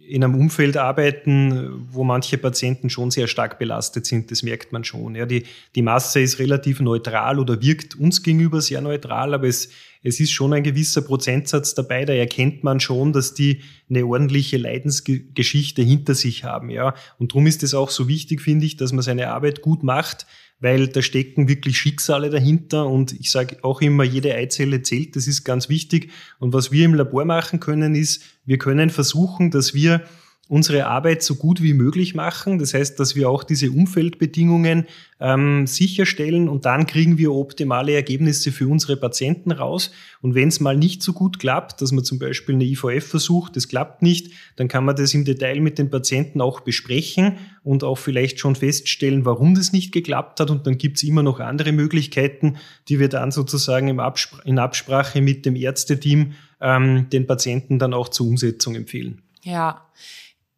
in 0.08 0.24
einem 0.24 0.36
Umfeld 0.36 0.78
arbeiten, 0.78 1.86
wo 1.90 2.02
manche 2.02 2.38
Patienten 2.38 2.88
schon 2.88 3.10
sehr 3.10 3.26
stark 3.26 3.58
belastet 3.58 4.06
sind. 4.06 4.30
Das 4.30 4.42
merkt 4.42 4.72
man 4.72 4.82
schon. 4.82 5.14
Ja, 5.14 5.26
die, 5.26 5.44
die 5.74 5.82
Masse 5.82 6.20
ist 6.20 6.38
relativ 6.38 6.80
neutral 6.80 7.38
oder 7.38 7.60
wirkt 7.60 7.94
uns 7.94 8.22
gegenüber 8.22 8.62
sehr 8.62 8.80
neutral, 8.80 9.34
aber 9.34 9.48
es, 9.48 9.68
es 10.02 10.18
ist 10.18 10.30
schon 10.30 10.54
ein 10.54 10.62
gewisser 10.62 11.02
Prozentsatz 11.02 11.74
dabei, 11.74 12.06
da 12.06 12.14
erkennt 12.14 12.64
man 12.64 12.80
schon, 12.80 13.12
dass 13.12 13.34
die 13.34 13.60
eine 13.90 14.06
ordentliche 14.06 14.56
Leidensgeschichte 14.56 15.82
hinter 15.82 16.14
sich 16.14 16.42
haben. 16.42 16.70
Ja, 16.70 16.94
und 17.18 17.32
darum 17.32 17.46
ist 17.46 17.62
es 17.62 17.74
auch 17.74 17.90
so 17.90 18.08
wichtig, 18.08 18.40
finde 18.40 18.64
ich, 18.64 18.78
dass 18.78 18.92
man 18.92 19.02
seine 19.02 19.28
Arbeit 19.28 19.60
gut 19.60 19.82
macht, 19.82 20.26
weil 20.60 20.88
da 20.88 21.02
stecken 21.02 21.48
wirklich 21.48 21.78
Schicksale 21.78 22.30
dahinter 22.30 22.86
und 22.86 23.12
ich 23.12 23.30
sage 23.30 23.58
auch 23.62 23.80
immer, 23.80 24.04
jede 24.04 24.34
Eizelle 24.34 24.82
zählt, 24.82 25.14
das 25.16 25.26
ist 25.26 25.44
ganz 25.44 25.68
wichtig. 25.68 26.10
Und 26.38 26.52
was 26.52 26.72
wir 26.72 26.84
im 26.84 26.94
Labor 26.94 27.24
machen 27.24 27.60
können, 27.60 27.94
ist, 27.94 28.22
wir 28.44 28.58
können 28.58 28.90
versuchen, 28.90 29.50
dass 29.50 29.74
wir 29.74 30.02
unsere 30.48 30.86
Arbeit 30.86 31.22
so 31.22 31.34
gut 31.34 31.62
wie 31.62 31.74
möglich 31.74 32.14
machen. 32.14 32.58
Das 32.58 32.72
heißt, 32.72 32.98
dass 32.98 33.14
wir 33.14 33.28
auch 33.28 33.44
diese 33.44 33.70
Umfeldbedingungen 33.70 34.86
ähm, 35.20 35.66
sicherstellen 35.66 36.48
und 36.48 36.64
dann 36.64 36.86
kriegen 36.86 37.18
wir 37.18 37.32
optimale 37.32 37.92
Ergebnisse 37.92 38.50
für 38.50 38.66
unsere 38.66 38.96
Patienten 38.96 39.52
raus. 39.52 39.90
Und 40.22 40.34
wenn 40.34 40.48
es 40.48 40.60
mal 40.60 40.76
nicht 40.76 41.02
so 41.02 41.12
gut 41.12 41.38
klappt, 41.38 41.82
dass 41.82 41.92
man 41.92 42.02
zum 42.02 42.18
Beispiel 42.18 42.54
eine 42.54 42.64
IVF 42.64 43.06
versucht, 43.06 43.56
das 43.56 43.68
klappt 43.68 44.00
nicht, 44.00 44.32
dann 44.56 44.68
kann 44.68 44.86
man 44.86 44.96
das 44.96 45.12
im 45.12 45.26
Detail 45.26 45.60
mit 45.60 45.78
den 45.78 45.90
Patienten 45.90 46.40
auch 46.40 46.60
besprechen 46.60 47.36
und 47.62 47.84
auch 47.84 47.98
vielleicht 47.98 48.40
schon 48.40 48.56
feststellen, 48.56 49.26
warum 49.26 49.54
das 49.54 49.72
nicht 49.72 49.92
geklappt 49.92 50.40
hat. 50.40 50.50
Und 50.50 50.66
dann 50.66 50.78
gibt 50.78 50.96
es 50.96 51.02
immer 51.02 51.22
noch 51.22 51.40
andere 51.40 51.72
Möglichkeiten, 51.72 52.56
die 52.88 52.98
wir 52.98 53.08
dann 53.08 53.32
sozusagen 53.32 53.88
im 53.88 54.00
Abspr 54.00 54.38
in 54.46 54.58
Absprache 54.58 55.20
mit 55.20 55.44
dem 55.44 55.56
Ärzteteam 55.56 56.32
ähm, 56.60 57.10
den 57.10 57.26
Patienten 57.26 57.78
dann 57.78 57.92
auch 57.92 58.08
zur 58.08 58.26
Umsetzung 58.26 58.74
empfehlen. 58.76 59.20
Ja, 59.42 59.82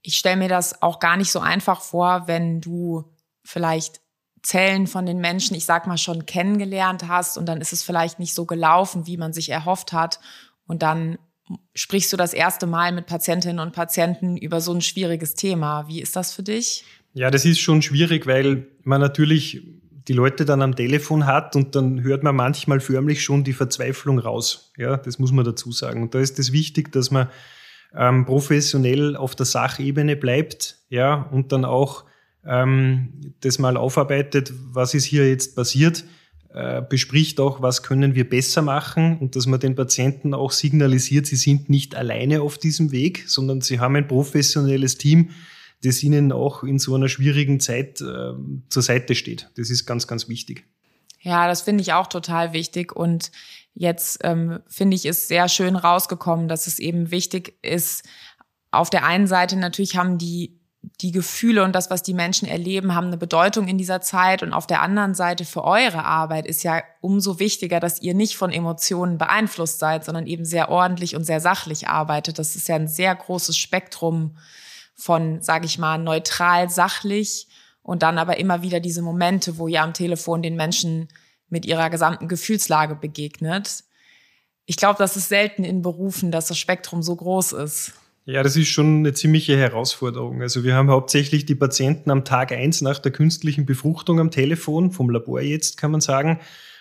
ich 0.02 0.16
stelle 0.16 0.37
mir 0.37 0.49
das 0.49 0.83
auch 0.83 0.99
gar 1.00 1.16
nicht 1.16 1.30
so 1.30 1.40
einfach 1.40 1.80
vor, 1.80 2.26
wenn 2.26 2.61
du 2.61 3.04
vielleicht 3.45 4.00
Zellen 4.42 4.87
von 4.87 5.04
den 5.04 5.19
Menschen, 5.19 5.54
ich 5.54 5.66
sag 5.66 5.87
mal, 5.87 5.99
schon 5.99 6.25
kennengelernt 6.25 7.09
hast 7.09 7.37
und 7.37 7.47
dann 7.47 7.61
ist 7.61 7.73
es 7.73 7.83
vielleicht 7.83 8.19
nicht 8.19 8.35
so 8.35 8.47
gelaufen, 8.47 9.07
wie 9.07 9.19
man 9.19 9.33
sich 9.33 9.50
erhofft 9.50 9.92
hat. 9.92 10.19
Und 10.66 10.83
dann 10.83 11.19
sprichst 11.75 12.12
du 12.12 12.16
das 12.16 12.33
erste 12.33 12.66
Mal 12.66 12.92
mit 12.92 13.07
Patientinnen 13.07 13.59
und 13.59 13.75
Patienten 13.75 14.37
über 14.37 14.61
so 14.61 14.73
ein 14.73 14.80
schwieriges 14.80 15.35
Thema. 15.35 15.88
Wie 15.88 16.00
ist 16.00 16.16
das 16.16 16.33
für 16.33 16.42
dich? 16.42 16.85
Ja, 17.12 17.30
das 17.30 17.45
ist 17.45 17.59
schon 17.59 17.83
schwierig, 17.83 18.26
weil 18.26 18.69
man 18.83 19.00
natürlich 19.00 19.62
die 20.09 20.12
Leute 20.12 20.45
dann 20.45 20.62
am 20.62 20.75
Telefon 20.75 21.26
hat 21.26 21.54
und 21.57 21.75
dann 21.75 22.02
hört 22.02 22.23
man 22.23 22.35
manchmal 22.35 22.80
förmlich 22.80 23.23
schon 23.23 23.45
die 23.45 23.52
Verzweiflung 23.52 24.19
raus. 24.19 24.73
Ja, 24.76 24.97
das 24.97 25.19
muss 25.19 25.33
man 25.33 25.45
dazu 25.45 25.73
sagen. 25.73 26.02
Und 26.02 26.14
da 26.14 26.21
ist 26.21 26.38
es 26.38 26.52
wichtig, 26.52 26.92
dass 26.92 27.11
man 27.11 27.28
ähm, 27.94 28.25
professionell 28.25 29.16
auf 29.16 29.35
der 29.35 29.47
Sachebene 29.47 30.16
bleibt, 30.16 30.78
ja, 30.88 31.28
und 31.30 31.52
dann 31.52 31.64
auch 31.64 32.04
ähm, 32.44 33.35
das 33.40 33.59
mal 33.59 33.76
aufarbeitet, 33.76 34.52
was 34.73 34.94
ist 34.94 35.04
hier 35.04 35.28
jetzt 35.28 35.56
passiert, 35.56 36.04
äh, 36.52 36.82
bespricht 36.82 37.38
auch, 37.38 37.62
was 37.62 37.82
können 37.82 38.14
wir 38.14 38.28
besser 38.28 38.62
machen 38.62 39.18
und 39.18 39.37
dass 39.37 39.47
man 39.47 39.61
den 39.61 39.76
Patienten 39.76 40.35
auch 40.35 40.50
signalisiert, 40.50 41.26
sie 41.26 41.37
sind 41.37 41.68
nicht 41.68 41.94
alleine 41.94 42.42
auf 42.42 42.59
diesem 42.59 42.90
Weg, 42.92 43.25
sondern 43.28 43.61
sie 43.61 43.78
haben 43.78 43.97
ein 43.97 44.09
professionelles 44.09 44.99
Team, 44.99 45.30
das 45.82 46.02
ihnen 46.02 46.32
auch 46.32 46.62
in 46.62 46.78
so 46.78 46.94
einer 46.94 47.09
schwierigen 47.09 47.61
Zeit 47.61 48.00
äh, 48.00 48.32
zur 48.68 48.82
Seite 48.82 49.14
steht. 49.14 49.49
Das 49.56 49.70
ist 49.70 49.87
ganz, 49.87 50.06
ganz 50.06 50.28
wichtig. 50.28 50.64
Ja, 51.23 51.47
das 51.47 51.62
finde 51.62 51.82
ich 51.82 51.92
auch 51.92 52.06
total 52.06 52.52
wichtig 52.52 52.97
und 52.97 53.30
Jetzt 53.74 54.18
ähm, 54.24 54.60
finde 54.66 54.96
ich 54.96 55.06
es 55.06 55.28
sehr 55.28 55.48
schön 55.48 55.76
rausgekommen, 55.76 56.48
dass 56.48 56.66
es 56.66 56.78
eben 56.78 57.10
wichtig 57.10 57.58
ist, 57.62 58.04
auf 58.72 58.90
der 58.90 59.04
einen 59.04 59.26
Seite 59.26 59.56
natürlich 59.56 59.96
haben 59.96 60.18
die 60.18 60.60
die 61.00 61.12
Gefühle 61.12 61.62
und 61.64 61.74
das, 61.74 61.90
was 61.90 62.02
die 62.02 62.14
Menschen 62.14 62.48
erleben, 62.48 62.94
haben 62.94 63.08
eine 63.08 63.18
Bedeutung 63.18 63.68
in 63.68 63.76
dieser 63.76 64.00
Zeit. 64.00 64.42
Und 64.42 64.52
auf 64.52 64.66
der 64.66 64.80
anderen 64.80 65.14
Seite 65.14 65.44
für 65.44 65.64
eure 65.64 66.04
Arbeit 66.04 66.46
ist 66.46 66.62
ja 66.62 66.82
umso 67.00 67.38
wichtiger, 67.38 67.80
dass 67.80 68.00
ihr 68.00 68.14
nicht 68.14 68.36
von 68.36 68.50
Emotionen 68.50 69.18
beeinflusst 69.18 69.78
seid, 69.78 70.04
sondern 70.04 70.26
eben 70.26 70.44
sehr 70.44 70.70
ordentlich 70.70 71.16
und 71.16 71.24
sehr 71.24 71.40
sachlich 71.40 71.88
arbeitet. 71.88 72.38
Das 72.38 72.56
ist 72.56 72.68
ja 72.68 72.76
ein 72.76 72.88
sehr 72.88 73.14
großes 73.14 73.56
Spektrum 73.56 74.36
von, 74.94 75.42
sage 75.42 75.66
ich 75.66 75.78
mal, 75.78 75.98
neutral, 75.98 76.70
sachlich 76.70 77.48
und 77.82 78.02
dann 78.02 78.18
aber 78.18 78.38
immer 78.38 78.62
wieder 78.62 78.80
diese 78.80 79.02
Momente, 79.02 79.58
wo 79.58 79.68
ihr 79.68 79.82
am 79.82 79.94
Telefon 79.94 80.42
den 80.42 80.56
Menschen 80.56 81.08
mit 81.50 81.66
ihrer 81.66 81.90
gesamten 81.90 82.28
Gefühlslage 82.28 82.95
begegnet. 82.95 83.85
Ich 84.66 84.76
glaube, 84.76 84.99
das 84.99 85.16
ist 85.16 85.28
selten 85.28 85.64
in 85.64 85.83
Berufen, 85.83 86.30
dass 86.30 86.47
das 86.47 86.59
Spektrum 86.59 87.02
so 87.02 87.16
groß 87.16 87.52
ist. 87.52 87.92
Ja, 88.25 88.42
das 88.42 88.57
ist 88.57 88.69
schon 88.69 88.99
eine 88.99 89.12
ziemliche 89.12 89.57
Herausforderung. 89.57 90.42
Also 90.42 90.62
wir 90.62 90.75
haben 90.75 90.90
hauptsächlich 90.90 91.47
die 91.47 91.54
Patienten 91.54 92.11
am 92.11 92.25
Tag 92.25 92.52
eins 92.52 92.80
nach 92.80 92.99
der 92.99 93.12
künstlichen 93.12 93.66
Befruchtung 93.66 94.21
am 94.21 94.30
Telefon, 94.30 94.92
vom 94.92 95.11
Labor 95.11 95.40
jetzt 95.40 95.76
kann 95.76 95.90
man 95.90 96.00
sagen, 96.00 96.38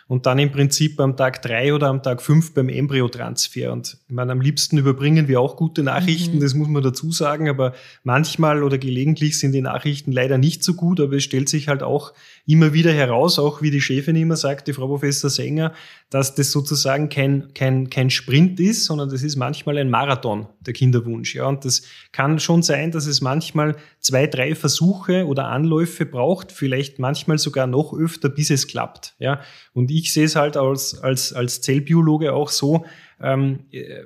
und 0.09 0.25
dann 0.25 0.39
im 0.39 0.51
Prinzip 0.51 0.99
am 0.99 1.15
Tag 1.15 1.43
drei 1.43 1.71
oder 1.71 1.87
am 1.87 2.01
Tag 2.01 2.23
fünf 2.23 2.55
beim 2.55 2.67
Embryotransfer. 2.67 3.71
Und 3.71 3.99
ich 4.07 4.15
meine, 4.15 4.31
am 4.31 4.41
liebsten 4.41 4.79
überbringen 4.79 5.27
wir 5.27 5.39
auch 5.39 5.55
gute 5.55 5.83
Nachrichten, 5.83 6.37
mhm. 6.37 6.39
das 6.41 6.55
muss 6.55 6.67
man 6.67 6.81
dazu 6.81 7.11
sagen, 7.11 7.47
aber 7.47 7.75
manchmal 8.03 8.63
oder 8.63 8.79
gelegentlich 8.79 9.37
sind 9.37 9.51
die 9.51 9.61
Nachrichten 9.61 10.11
leider 10.11 10.39
nicht 10.39 10.63
so 10.63 10.73
gut, 10.73 10.99
aber 10.99 11.17
es 11.17 11.23
stellt 11.23 11.47
sich 11.47 11.67
halt 11.67 11.83
auch 11.83 12.13
immer 12.47 12.73
wieder 12.73 12.91
heraus, 12.91 13.37
auch 13.37 13.61
wie 13.61 13.69
die 13.69 13.81
Chefin 13.81 14.15
immer 14.15 14.35
sagt, 14.35 14.67
die 14.67 14.73
Frau 14.73 14.87
Professor 14.87 15.29
Sänger, 15.29 15.73
dass 16.09 16.33
das 16.33 16.51
sozusagen 16.51 17.09
kein, 17.09 17.53
kein, 17.53 17.89
kein 17.89 18.09
Sprint 18.09 18.59
ist, 18.59 18.85
sondern 18.85 19.09
das 19.09 19.21
ist 19.21 19.35
manchmal 19.35 19.77
ein 19.77 19.89
Marathon, 19.89 20.47
der 20.61 20.73
Kinderwunsch. 20.73 21.35
Ja, 21.35 21.45
und 21.45 21.65
das 21.65 21.83
kann 22.11 22.39
schon 22.39 22.63
sein, 22.63 22.91
dass 22.91 23.05
es 23.05 23.21
manchmal 23.21 23.75
zwei, 23.99 24.25
drei 24.25 24.55
Versuche 24.55 25.27
oder 25.27 25.47
Anläufe 25.47 26.05
braucht, 26.07 26.51
vielleicht 26.51 26.97
manchmal 26.97 27.37
sogar 27.37 27.67
noch 27.67 27.93
öfter, 27.93 28.29
bis 28.29 28.49
es 28.49 28.67
klappt. 28.67 29.15
Ja, 29.19 29.41
und 29.73 29.91
ich 29.91 30.11
sehe 30.11 30.25
es 30.25 30.35
halt 30.35 30.57
als, 30.57 30.99
als, 30.99 31.31
als 31.31 31.61
Zellbiologe 31.61 32.33
auch 32.33 32.49
so, 32.49 32.85
ähm, 33.21 33.65
äh, 33.71 34.03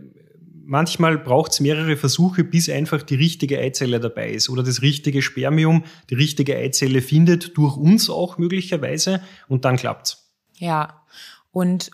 manchmal 0.65 1.17
braucht 1.17 1.51
es 1.51 1.60
mehrere 1.60 1.95
Versuche, 1.95 2.43
bis 2.43 2.69
einfach 2.69 3.01
die 3.03 3.15
richtige 3.15 3.60
Eizelle 3.60 4.00
dabei 4.00 4.31
ist 4.31 4.50
oder 4.50 4.63
das 4.63 4.81
richtige 4.81 5.22
Spermium 5.22 5.83
die 6.10 6.15
richtige 6.15 6.57
Eizelle 6.57 7.01
findet, 7.01 7.57
durch 7.57 7.77
uns 7.77 8.10
auch 8.10 8.38
möglicherweise, 8.38 9.22
und 9.48 9.65
dann 9.65 9.77
klappt's. 9.77 10.31
Ja, 10.57 11.03
und 11.53 11.91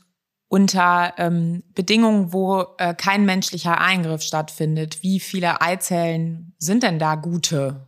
unter 0.48 1.14
ähm, 1.18 1.62
Bedingungen, 1.76 2.34
wo 2.34 2.66
äh, 2.80 2.96
kein 2.96 3.24
menschlicher 3.24 3.80
Eingriff 3.80 4.24
stattfindet. 4.24 5.04
Wie 5.04 5.20
viele 5.20 5.62
Eizellen 5.62 6.54
sind 6.58 6.82
denn 6.82 6.98
da 6.98 7.14
gute? 7.16 7.88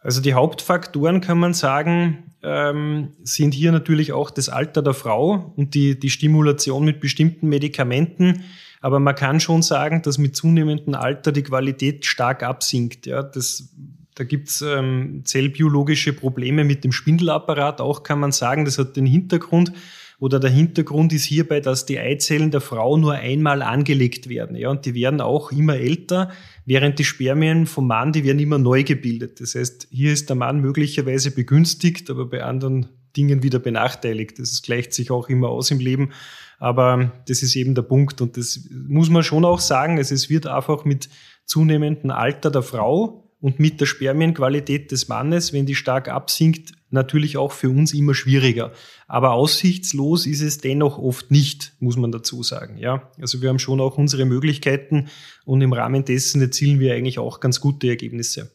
Also 0.00 0.20
die 0.20 0.34
Hauptfaktoren 0.34 1.20
kann 1.20 1.38
man 1.38 1.54
sagen, 1.54 2.32
ähm, 2.42 3.12
sind 3.22 3.54
hier 3.54 3.70
natürlich 3.70 4.12
auch 4.12 4.30
das 4.30 4.48
Alter 4.48 4.82
der 4.82 4.94
Frau 4.94 5.52
und 5.56 5.74
die, 5.74 5.98
die 5.98 6.10
Stimulation 6.10 6.84
mit 6.84 6.98
bestimmten 7.00 7.48
Medikamenten. 7.48 8.44
Aber 8.80 8.98
man 8.98 9.14
kann 9.14 9.38
schon 9.38 9.62
sagen, 9.62 10.02
dass 10.02 10.18
mit 10.18 10.34
zunehmendem 10.34 10.94
Alter 10.94 11.30
die 11.30 11.42
Qualität 11.42 12.06
stark 12.06 12.42
absinkt. 12.42 13.06
Ja, 13.06 13.22
das, 13.22 13.74
da 14.18 14.24
gibt's 14.24 14.62
ähm, 14.62 15.22
zellbiologische 15.24 16.12
Probleme 16.12 16.64
mit 16.64 16.82
dem 16.82 16.90
Spindelapparat. 16.90 17.80
Auch 17.80 18.02
kann 18.02 18.18
man 18.18 18.32
sagen, 18.32 18.64
das 18.64 18.78
hat 18.78 18.96
den 18.96 19.06
Hintergrund, 19.06 19.72
oder 20.20 20.40
der 20.40 20.50
Hintergrund 20.50 21.12
ist 21.12 21.24
hierbei, 21.24 21.60
dass 21.60 21.86
die 21.86 21.98
Eizellen 21.98 22.50
der 22.50 22.60
Frau 22.60 22.96
nur 22.96 23.14
einmal 23.14 23.62
angelegt 23.62 24.28
werden. 24.28 24.56
Ja, 24.56 24.70
und 24.70 24.84
die 24.84 24.94
werden 24.94 25.20
auch 25.20 25.52
immer 25.52 25.76
älter, 25.76 26.32
während 26.66 26.98
die 26.98 27.04
Spermien 27.04 27.66
vom 27.66 27.86
Mann, 27.86 28.12
die 28.12 28.24
werden 28.24 28.40
immer 28.40 28.58
neu 28.58 28.82
gebildet. 28.82 29.40
Das 29.40 29.54
heißt, 29.54 29.86
hier 29.92 30.12
ist 30.12 30.28
der 30.28 30.34
Mann 30.34 30.60
möglicherweise 30.60 31.30
begünstigt, 31.30 32.10
aber 32.10 32.26
bei 32.26 32.42
anderen 32.42 32.88
Dingen 33.16 33.44
wieder 33.44 33.60
benachteiligt. 33.60 34.40
Das 34.40 34.60
gleicht 34.62 34.92
sich 34.92 35.12
auch 35.12 35.28
immer 35.28 35.50
aus 35.50 35.70
im 35.70 35.78
Leben. 35.78 36.10
Aber 36.58 37.12
das 37.28 37.44
ist 37.44 37.54
eben 37.54 37.76
der 37.76 37.82
Punkt. 37.82 38.20
Und 38.20 38.36
das 38.36 38.68
muss 38.72 39.10
man 39.10 39.22
schon 39.22 39.44
auch 39.44 39.60
sagen. 39.60 39.98
Also 39.98 40.16
es 40.16 40.28
wird 40.28 40.48
einfach 40.48 40.84
mit 40.84 41.08
zunehmendem 41.44 42.10
Alter 42.10 42.50
der 42.50 42.62
Frau 42.62 43.27
und 43.40 43.60
mit 43.60 43.80
der 43.80 43.86
Spermienqualität 43.86 44.90
des 44.90 45.08
Mannes, 45.08 45.52
wenn 45.52 45.66
die 45.66 45.74
stark 45.74 46.08
absinkt, 46.08 46.72
natürlich 46.90 47.36
auch 47.36 47.52
für 47.52 47.68
uns 47.68 47.92
immer 47.94 48.14
schwieriger. 48.14 48.72
Aber 49.06 49.32
aussichtslos 49.32 50.26
ist 50.26 50.40
es 50.40 50.58
dennoch 50.58 50.98
oft 50.98 51.30
nicht, 51.30 51.74
muss 51.80 51.96
man 51.96 52.10
dazu 52.10 52.42
sagen. 52.42 52.78
Ja, 52.78 53.10
also 53.20 53.40
wir 53.40 53.48
haben 53.48 53.58
schon 53.58 53.80
auch 53.80 53.96
unsere 53.98 54.24
Möglichkeiten 54.24 55.08
und 55.44 55.60
im 55.60 55.72
Rahmen 55.72 56.04
dessen 56.04 56.40
erzielen 56.40 56.80
wir 56.80 56.94
eigentlich 56.94 57.18
auch 57.18 57.40
ganz 57.40 57.60
gute 57.60 57.88
Ergebnisse. 57.88 58.50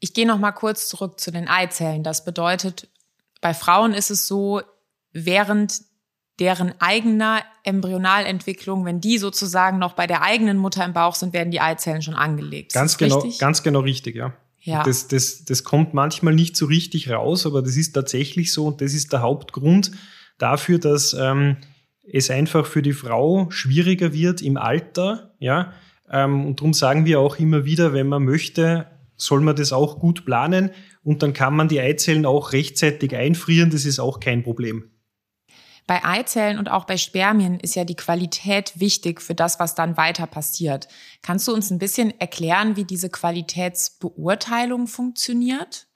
Ich 0.00 0.12
gehe 0.12 0.26
noch 0.26 0.38
mal 0.38 0.52
kurz 0.52 0.88
zurück 0.88 1.18
zu 1.18 1.30
den 1.30 1.48
Eizellen. 1.48 2.02
Das 2.02 2.24
bedeutet, 2.24 2.88
bei 3.40 3.54
Frauen 3.54 3.94
ist 3.94 4.10
es 4.10 4.26
so, 4.26 4.60
während 5.12 5.82
deren 6.38 6.74
eigener 6.80 7.40
Embryonalentwicklung, 7.62 8.84
wenn 8.84 9.00
die 9.00 9.18
sozusagen 9.18 9.78
noch 9.78 9.94
bei 9.94 10.06
der 10.06 10.22
eigenen 10.22 10.58
Mutter 10.58 10.84
im 10.84 10.92
Bauch 10.92 11.14
sind, 11.14 11.32
werden 11.32 11.50
die 11.50 11.60
Eizellen 11.60 12.02
schon 12.02 12.14
angelegt. 12.14 12.74
Ganz 12.74 12.98
genau, 12.98 13.20
richtig? 13.20 13.38
ganz 13.38 13.62
genau 13.62 13.80
richtig, 13.80 14.16
ja. 14.16 14.34
Ja. 14.60 14.82
Das, 14.82 15.06
das, 15.06 15.44
das 15.44 15.62
kommt 15.62 15.94
manchmal 15.94 16.34
nicht 16.34 16.56
so 16.56 16.66
richtig 16.66 17.08
raus, 17.10 17.46
aber 17.46 17.62
das 17.62 17.76
ist 17.76 17.92
tatsächlich 17.92 18.52
so 18.52 18.66
und 18.66 18.80
das 18.80 18.94
ist 18.94 19.12
der 19.12 19.22
Hauptgrund 19.22 19.92
dafür, 20.38 20.80
dass 20.80 21.14
ähm, 21.14 21.56
es 22.12 22.30
einfach 22.30 22.66
für 22.66 22.82
die 22.82 22.92
Frau 22.92 23.48
schwieriger 23.50 24.12
wird 24.12 24.42
im 24.42 24.56
Alter, 24.56 25.34
ja. 25.38 25.72
Ähm, 26.10 26.46
und 26.46 26.60
darum 26.60 26.72
sagen 26.72 27.04
wir 27.04 27.20
auch 27.20 27.38
immer 27.38 27.64
wieder, 27.64 27.92
wenn 27.92 28.08
man 28.08 28.24
möchte, 28.24 28.86
soll 29.16 29.40
man 29.40 29.56
das 29.56 29.72
auch 29.72 29.98
gut 29.98 30.24
planen 30.24 30.70
und 31.02 31.22
dann 31.22 31.32
kann 31.32 31.54
man 31.54 31.68
die 31.68 31.80
Eizellen 31.80 32.26
auch 32.26 32.52
rechtzeitig 32.52 33.14
einfrieren, 33.14 33.70
das 33.70 33.84
ist 33.84 34.00
auch 34.00 34.20
kein 34.20 34.42
Problem. 34.42 34.90
Bei 35.86 36.04
Eizellen 36.04 36.58
und 36.58 36.68
auch 36.68 36.84
bei 36.84 36.96
Spermien 36.96 37.60
ist 37.60 37.76
ja 37.76 37.84
die 37.84 37.94
Qualität 37.94 38.72
wichtig 38.80 39.22
für 39.22 39.36
das, 39.36 39.60
was 39.60 39.76
dann 39.76 39.96
weiter 39.96 40.26
passiert. 40.26 40.88
Kannst 41.22 41.46
du 41.46 41.54
uns 41.54 41.70
ein 41.70 41.78
bisschen 41.78 42.18
erklären, 42.20 42.74
wie 42.76 42.84
diese 42.84 43.08
Qualitätsbeurteilung 43.08 44.88
funktioniert? 44.88 45.86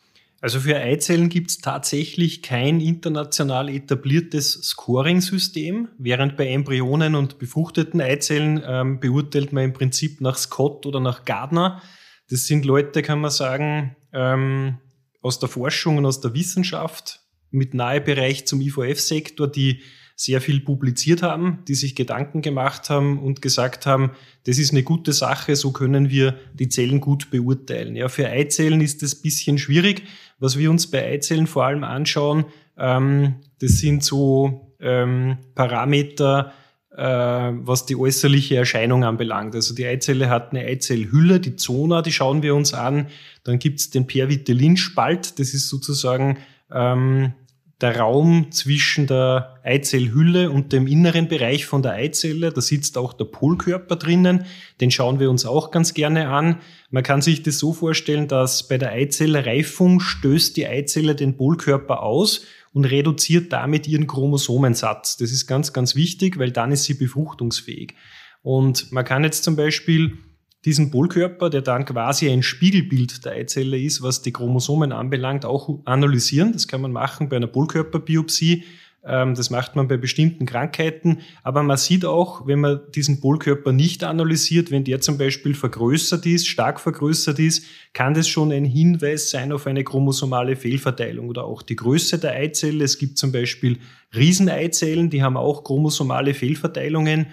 Also 0.40 0.60
für 0.60 0.76
Eizellen 0.76 1.28
gibt 1.28 1.50
es 1.50 1.58
tatsächlich 1.58 2.40
kein 2.42 2.80
international 2.80 3.68
etabliertes 3.68 4.52
Scoring-System, 4.52 5.88
während 5.98 6.36
bei 6.36 6.46
Embryonen 6.48 7.14
und 7.14 7.38
befruchteten 7.38 8.00
Eizellen 8.00 8.62
ähm, 8.64 9.00
beurteilt 9.00 9.52
man 9.52 9.64
im 9.64 9.72
Prinzip 9.74 10.20
nach 10.20 10.38
Scott 10.38 10.86
oder 10.86 11.00
nach 11.00 11.26
Gardner. 11.26 11.82
Das 12.30 12.46
sind 12.46 12.64
Leute, 12.64 13.02
kann 13.02 13.20
man 13.20 13.30
sagen, 13.30 13.96
ähm, 14.14 14.78
aus 15.20 15.40
der 15.40 15.50
Forschung 15.50 15.98
und 15.98 16.06
aus 16.06 16.20
der 16.20 16.32
Wissenschaft, 16.32 17.19
mit 17.50 17.74
Nahebereich 17.74 18.46
zum 18.46 18.60
IVF-Sektor, 18.60 19.48
die 19.48 19.80
sehr 20.20 20.42
viel 20.42 20.60
publiziert 20.60 21.22
haben, 21.22 21.60
die 21.66 21.74
sich 21.74 21.94
Gedanken 21.94 22.42
gemacht 22.42 22.90
haben 22.90 23.18
und 23.18 23.40
gesagt 23.40 23.86
haben, 23.86 24.10
das 24.44 24.58
ist 24.58 24.70
eine 24.70 24.82
gute 24.82 25.14
Sache, 25.14 25.56
so 25.56 25.72
können 25.72 26.10
wir 26.10 26.38
die 26.52 26.68
Zellen 26.68 27.00
gut 27.00 27.30
beurteilen. 27.30 27.96
Ja, 27.96 28.10
für 28.10 28.28
Eizellen 28.28 28.82
ist 28.82 29.02
das 29.02 29.14
bisschen 29.14 29.56
schwierig. 29.56 30.02
Was 30.38 30.58
wir 30.58 30.70
uns 30.70 30.90
bei 30.90 31.06
Eizellen 31.06 31.46
vor 31.46 31.64
allem 31.64 31.84
anschauen, 31.84 32.44
ähm, 32.76 33.36
das 33.60 33.78
sind 33.78 34.04
so 34.04 34.74
ähm, 34.78 35.38
Parameter, 35.54 36.52
äh, 36.94 37.02
was 37.02 37.86
die 37.86 37.96
äußerliche 37.96 38.56
Erscheinung 38.56 39.04
anbelangt. 39.04 39.54
Also 39.54 39.74
die 39.74 39.86
Eizelle 39.86 40.28
hat 40.28 40.50
eine 40.50 40.66
Eizellhülle, 40.66 41.40
die 41.40 41.56
Zona, 41.56 42.02
die 42.02 42.12
schauen 42.12 42.42
wir 42.42 42.54
uns 42.54 42.74
an. 42.74 43.06
Dann 43.42 43.58
gibt's 43.58 43.88
den 43.88 44.06
Pervitellin-Spalt, 44.06 45.38
das 45.38 45.54
ist 45.54 45.70
sozusagen 45.70 46.36
ähm, 46.70 47.32
der 47.80 47.98
Raum 47.98 48.52
zwischen 48.52 49.06
der 49.06 49.58
Eizellhülle 49.62 50.50
und 50.50 50.72
dem 50.72 50.86
inneren 50.86 51.28
Bereich 51.28 51.64
von 51.64 51.82
der 51.82 51.92
Eizelle. 51.92 52.52
Da 52.52 52.60
sitzt 52.60 52.98
auch 52.98 53.14
der 53.14 53.24
Polkörper 53.24 53.96
drinnen. 53.96 54.44
Den 54.80 54.90
schauen 54.90 55.18
wir 55.18 55.30
uns 55.30 55.46
auch 55.46 55.70
ganz 55.70 55.94
gerne 55.94 56.28
an. 56.28 56.58
Man 56.90 57.02
kann 57.02 57.22
sich 57.22 57.42
das 57.42 57.58
so 57.58 57.72
vorstellen, 57.72 58.28
dass 58.28 58.68
bei 58.68 58.76
der 58.76 58.92
Eizellereifung 58.92 60.00
stößt 60.00 60.56
die 60.56 60.66
Eizelle 60.66 61.14
den 61.14 61.36
Polkörper 61.36 62.02
aus 62.02 62.44
und 62.72 62.84
reduziert 62.84 63.52
damit 63.52 63.88
ihren 63.88 64.06
Chromosomensatz. 64.06 65.16
Das 65.16 65.32
ist 65.32 65.46
ganz, 65.46 65.72
ganz 65.72 65.96
wichtig, 65.96 66.38
weil 66.38 66.52
dann 66.52 66.72
ist 66.72 66.84
sie 66.84 66.94
befruchtungsfähig. 66.94 67.94
Und 68.42 68.92
man 68.92 69.04
kann 69.04 69.24
jetzt 69.24 69.44
zum 69.44 69.56
Beispiel 69.56 70.18
diesen 70.64 70.90
Polkörper, 70.90 71.48
der 71.48 71.62
dann 71.62 71.84
quasi 71.84 72.28
ein 72.28 72.42
Spiegelbild 72.42 73.24
der 73.24 73.32
Eizelle 73.32 73.78
ist, 73.78 74.02
was 74.02 74.22
die 74.22 74.32
Chromosomen 74.32 74.92
anbelangt, 74.92 75.44
auch 75.44 75.80
analysieren. 75.86 76.52
Das 76.52 76.68
kann 76.68 76.82
man 76.82 76.92
machen 76.92 77.28
bei 77.28 77.36
einer 77.36 77.46
Polkörperbiopsie. 77.46 78.64
Ähm, 79.02 79.34
das 79.34 79.48
macht 79.48 79.76
man 79.76 79.88
bei 79.88 79.96
bestimmten 79.96 80.44
Krankheiten. 80.44 81.20
Aber 81.42 81.62
man 81.62 81.78
sieht 81.78 82.04
auch, 82.04 82.46
wenn 82.46 82.60
man 82.60 82.80
diesen 82.94 83.20
Polkörper 83.20 83.72
nicht 83.72 84.04
analysiert, 84.04 84.70
wenn 84.70 84.84
der 84.84 85.00
zum 85.00 85.16
Beispiel 85.16 85.54
vergrößert 85.54 86.26
ist, 86.26 86.46
stark 86.46 86.78
vergrößert 86.78 87.38
ist, 87.38 87.64
kann 87.94 88.12
das 88.12 88.28
schon 88.28 88.52
ein 88.52 88.66
Hinweis 88.66 89.30
sein 89.30 89.52
auf 89.52 89.66
eine 89.66 89.84
chromosomale 89.84 90.56
Fehlverteilung 90.56 91.28
oder 91.28 91.44
auch 91.44 91.62
die 91.62 91.76
Größe 91.76 92.18
der 92.18 92.32
Eizelle. 92.32 92.84
Es 92.84 92.98
gibt 92.98 93.16
zum 93.16 93.32
Beispiel 93.32 93.78
Rieseneizellen, 94.14 95.08
die 95.08 95.22
haben 95.22 95.38
auch 95.38 95.64
chromosomale 95.64 96.34
Fehlverteilungen. 96.34 97.28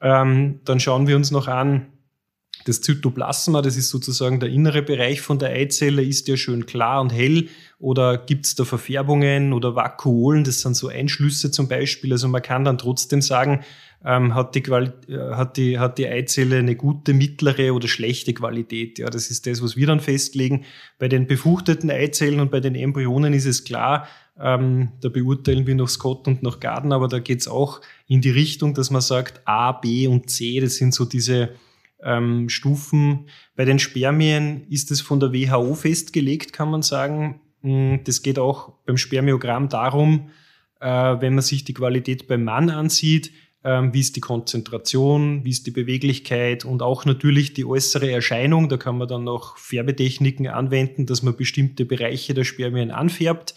Ähm, 0.00 0.60
dann 0.64 0.80
schauen 0.80 1.06
wir 1.06 1.14
uns 1.14 1.30
noch 1.30 1.46
an, 1.46 1.86
das 2.64 2.80
Zytoplasma, 2.80 3.62
das 3.62 3.76
ist 3.76 3.90
sozusagen 3.90 4.40
der 4.40 4.48
innere 4.48 4.82
Bereich 4.82 5.20
von 5.20 5.38
der 5.38 5.50
Eizelle, 5.50 6.02
ist 6.02 6.28
ja 6.28 6.36
schön 6.36 6.66
klar 6.66 7.00
und 7.00 7.12
hell 7.12 7.48
oder 7.78 8.18
gibt 8.18 8.46
es 8.46 8.54
da 8.54 8.64
Verfärbungen 8.64 9.52
oder 9.52 9.74
Vakuolen, 9.74 10.44
das 10.44 10.60
sind 10.60 10.74
so 10.74 10.88
Einschlüsse 10.88 11.50
zum 11.50 11.68
Beispiel. 11.68 12.12
Also 12.12 12.28
man 12.28 12.42
kann 12.42 12.64
dann 12.64 12.78
trotzdem 12.78 13.20
sagen, 13.20 13.64
ähm, 14.04 14.34
hat, 14.34 14.54
die 14.54 14.62
Quali 14.62 14.90
äh, 15.08 15.34
hat, 15.34 15.56
die, 15.56 15.78
hat 15.78 15.98
die 15.98 16.06
Eizelle 16.06 16.58
eine 16.58 16.76
gute, 16.76 17.14
mittlere 17.14 17.72
oder 17.74 17.88
schlechte 17.88 18.34
Qualität. 18.34 18.98
Ja, 18.98 19.08
das 19.08 19.30
ist 19.30 19.46
das, 19.46 19.62
was 19.62 19.76
wir 19.76 19.86
dann 19.86 20.00
festlegen. 20.00 20.64
Bei 20.98 21.08
den 21.08 21.26
befruchteten 21.26 21.90
Eizellen 21.90 22.40
und 22.40 22.50
bei 22.50 22.60
den 22.60 22.74
Embryonen 22.74 23.32
ist 23.32 23.46
es 23.46 23.64
klar, 23.64 24.06
ähm, 24.38 24.92
da 25.00 25.08
beurteilen 25.08 25.66
wir 25.66 25.74
nach 25.74 25.88
Scott 25.88 26.26
und 26.26 26.42
nach 26.42 26.60
Garden, 26.60 26.92
aber 26.92 27.08
da 27.08 27.18
geht 27.18 27.40
es 27.40 27.48
auch 27.48 27.80
in 28.08 28.20
die 28.20 28.30
Richtung, 28.30 28.74
dass 28.74 28.90
man 28.90 29.00
sagt, 29.00 29.40
A, 29.44 29.72
B 29.72 30.06
und 30.06 30.28
C, 30.28 30.60
das 30.60 30.76
sind 30.76 30.92
so 30.92 31.04
diese 31.04 31.50
ähm, 32.04 32.48
Stufen. 32.48 33.26
Bei 33.56 33.64
den 33.64 33.78
Spermien 33.78 34.66
ist 34.68 34.90
es 34.90 35.00
von 35.00 35.20
der 35.20 35.32
WHO 35.32 35.74
festgelegt, 35.74 36.52
kann 36.52 36.70
man 36.70 36.82
sagen. 36.82 37.40
Mm, 37.62 37.96
das 38.04 38.22
geht 38.22 38.38
auch 38.38 38.74
beim 38.86 38.96
Spermiogramm 38.96 39.68
darum, 39.68 40.30
äh, 40.80 40.86
wenn 40.86 41.34
man 41.34 41.42
sich 41.42 41.64
die 41.64 41.74
Qualität 41.74 42.28
beim 42.28 42.44
Mann 42.44 42.70
ansieht, 42.70 43.32
äh, 43.62 43.82
wie 43.92 44.00
ist 44.00 44.16
die 44.16 44.20
Konzentration, 44.20 45.44
wie 45.44 45.50
ist 45.50 45.66
die 45.66 45.70
Beweglichkeit 45.70 46.64
und 46.64 46.82
auch 46.82 47.04
natürlich 47.04 47.54
die 47.54 47.64
äußere 47.64 48.10
Erscheinung. 48.10 48.68
Da 48.68 48.76
kann 48.76 48.98
man 48.98 49.08
dann 49.08 49.24
noch 49.24 49.56
Färbetechniken 49.56 50.46
anwenden, 50.46 51.06
dass 51.06 51.22
man 51.22 51.36
bestimmte 51.36 51.86
Bereiche 51.86 52.34
der 52.34 52.44
Spermien 52.44 52.90
anfärbt 52.90 53.54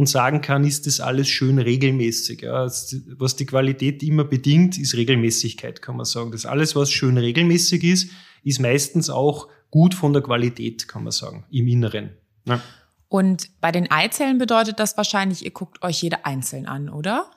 und 0.00 0.06
sagen 0.06 0.40
kann, 0.40 0.64
ist 0.64 0.86
das 0.86 0.98
alles 0.98 1.28
schön 1.28 1.58
regelmäßig. 1.58 2.40
Ja. 2.40 2.64
Was 2.64 3.36
die 3.36 3.44
Qualität 3.44 4.02
immer 4.02 4.24
bedingt, 4.24 4.78
ist 4.78 4.96
Regelmäßigkeit, 4.96 5.82
kann 5.82 5.98
man 5.98 6.06
sagen. 6.06 6.32
Das 6.32 6.46
alles, 6.46 6.74
was 6.74 6.90
schön 6.90 7.18
regelmäßig 7.18 7.84
ist, 7.84 8.10
ist 8.42 8.60
meistens 8.60 9.10
auch 9.10 9.48
gut 9.70 9.92
von 9.92 10.14
der 10.14 10.22
Qualität, 10.22 10.88
kann 10.88 11.02
man 11.02 11.12
sagen, 11.12 11.44
im 11.50 11.68
Inneren. 11.68 12.16
Ja. 12.46 12.62
Und 13.08 13.50
bei 13.60 13.72
den 13.72 13.90
Eizellen 13.90 14.38
bedeutet 14.38 14.80
das 14.80 14.96
wahrscheinlich, 14.96 15.44
ihr 15.44 15.50
guckt 15.50 15.82
euch 15.82 16.00
jede 16.00 16.24
einzeln 16.24 16.64
an, 16.64 16.88
oder? 16.88 17.30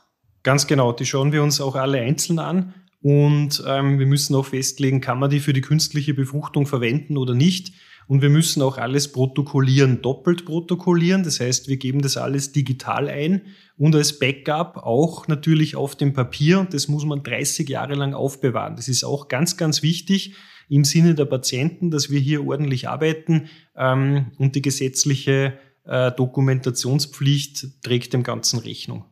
Ganz 0.43 0.65
genau, 0.65 0.93
die 0.93 1.05
schauen 1.05 1.33
wir 1.33 1.43
uns 1.43 1.59
auch 1.59 1.75
alle 1.75 1.99
einzeln 1.99 2.39
an. 2.39 2.73
Und 3.01 3.61
ähm, 3.67 3.99
wir 3.99 4.05
müssen 4.05 4.35
auch 4.35 4.45
festlegen, 4.45 5.01
kann 5.01 5.19
man 5.19 5.29
die 5.29 5.41
für 5.41 5.51
die 5.51 5.59
künstliche 5.59 6.13
Befruchtung 6.13 6.65
verwenden 6.65 7.17
oder 7.17 7.33
nicht. 7.33 7.73
Und 8.07 8.21
wir 8.21 8.29
müssen 8.29 8.61
auch 8.61 8.77
alles 8.77 9.11
protokollieren, 9.11 10.01
doppelt 10.01 10.45
protokollieren. 10.45 11.23
Das 11.23 11.39
heißt, 11.39 11.67
wir 11.67 11.77
geben 11.77 12.01
das 12.01 12.17
alles 12.17 12.51
digital 12.51 13.07
ein 13.07 13.43
und 13.77 13.95
als 13.95 14.19
Backup 14.19 14.77
auch 14.77 15.27
natürlich 15.27 15.75
auf 15.75 15.95
dem 15.95 16.13
Papier. 16.13 16.59
Und 16.59 16.73
das 16.73 16.87
muss 16.87 17.05
man 17.05 17.23
30 17.23 17.67
Jahre 17.69 17.95
lang 17.95 18.13
aufbewahren. 18.13 18.75
Das 18.75 18.87
ist 18.87 19.03
auch 19.03 19.27
ganz, 19.27 19.57
ganz 19.57 19.83
wichtig 19.83 20.35
im 20.69 20.83
Sinne 20.83 21.15
der 21.15 21.25
Patienten, 21.25 21.91
dass 21.91 22.09
wir 22.09 22.19
hier 22.19 22.45
ordentlich 22.45 22.87
arbeiten 22.89 23.47
ähm, 23.75 24.31
und 24.37 24.55
die 24.55 24.61
gesetzliche 24.61 25.57
äh, 25.85 26.11
Dokumentationspflicht 26.11 27.83
trägt 27.83 28.13
dem 28.13 28.23
Ganzen 28.23 28.59
Rechnung. 28.59 29.05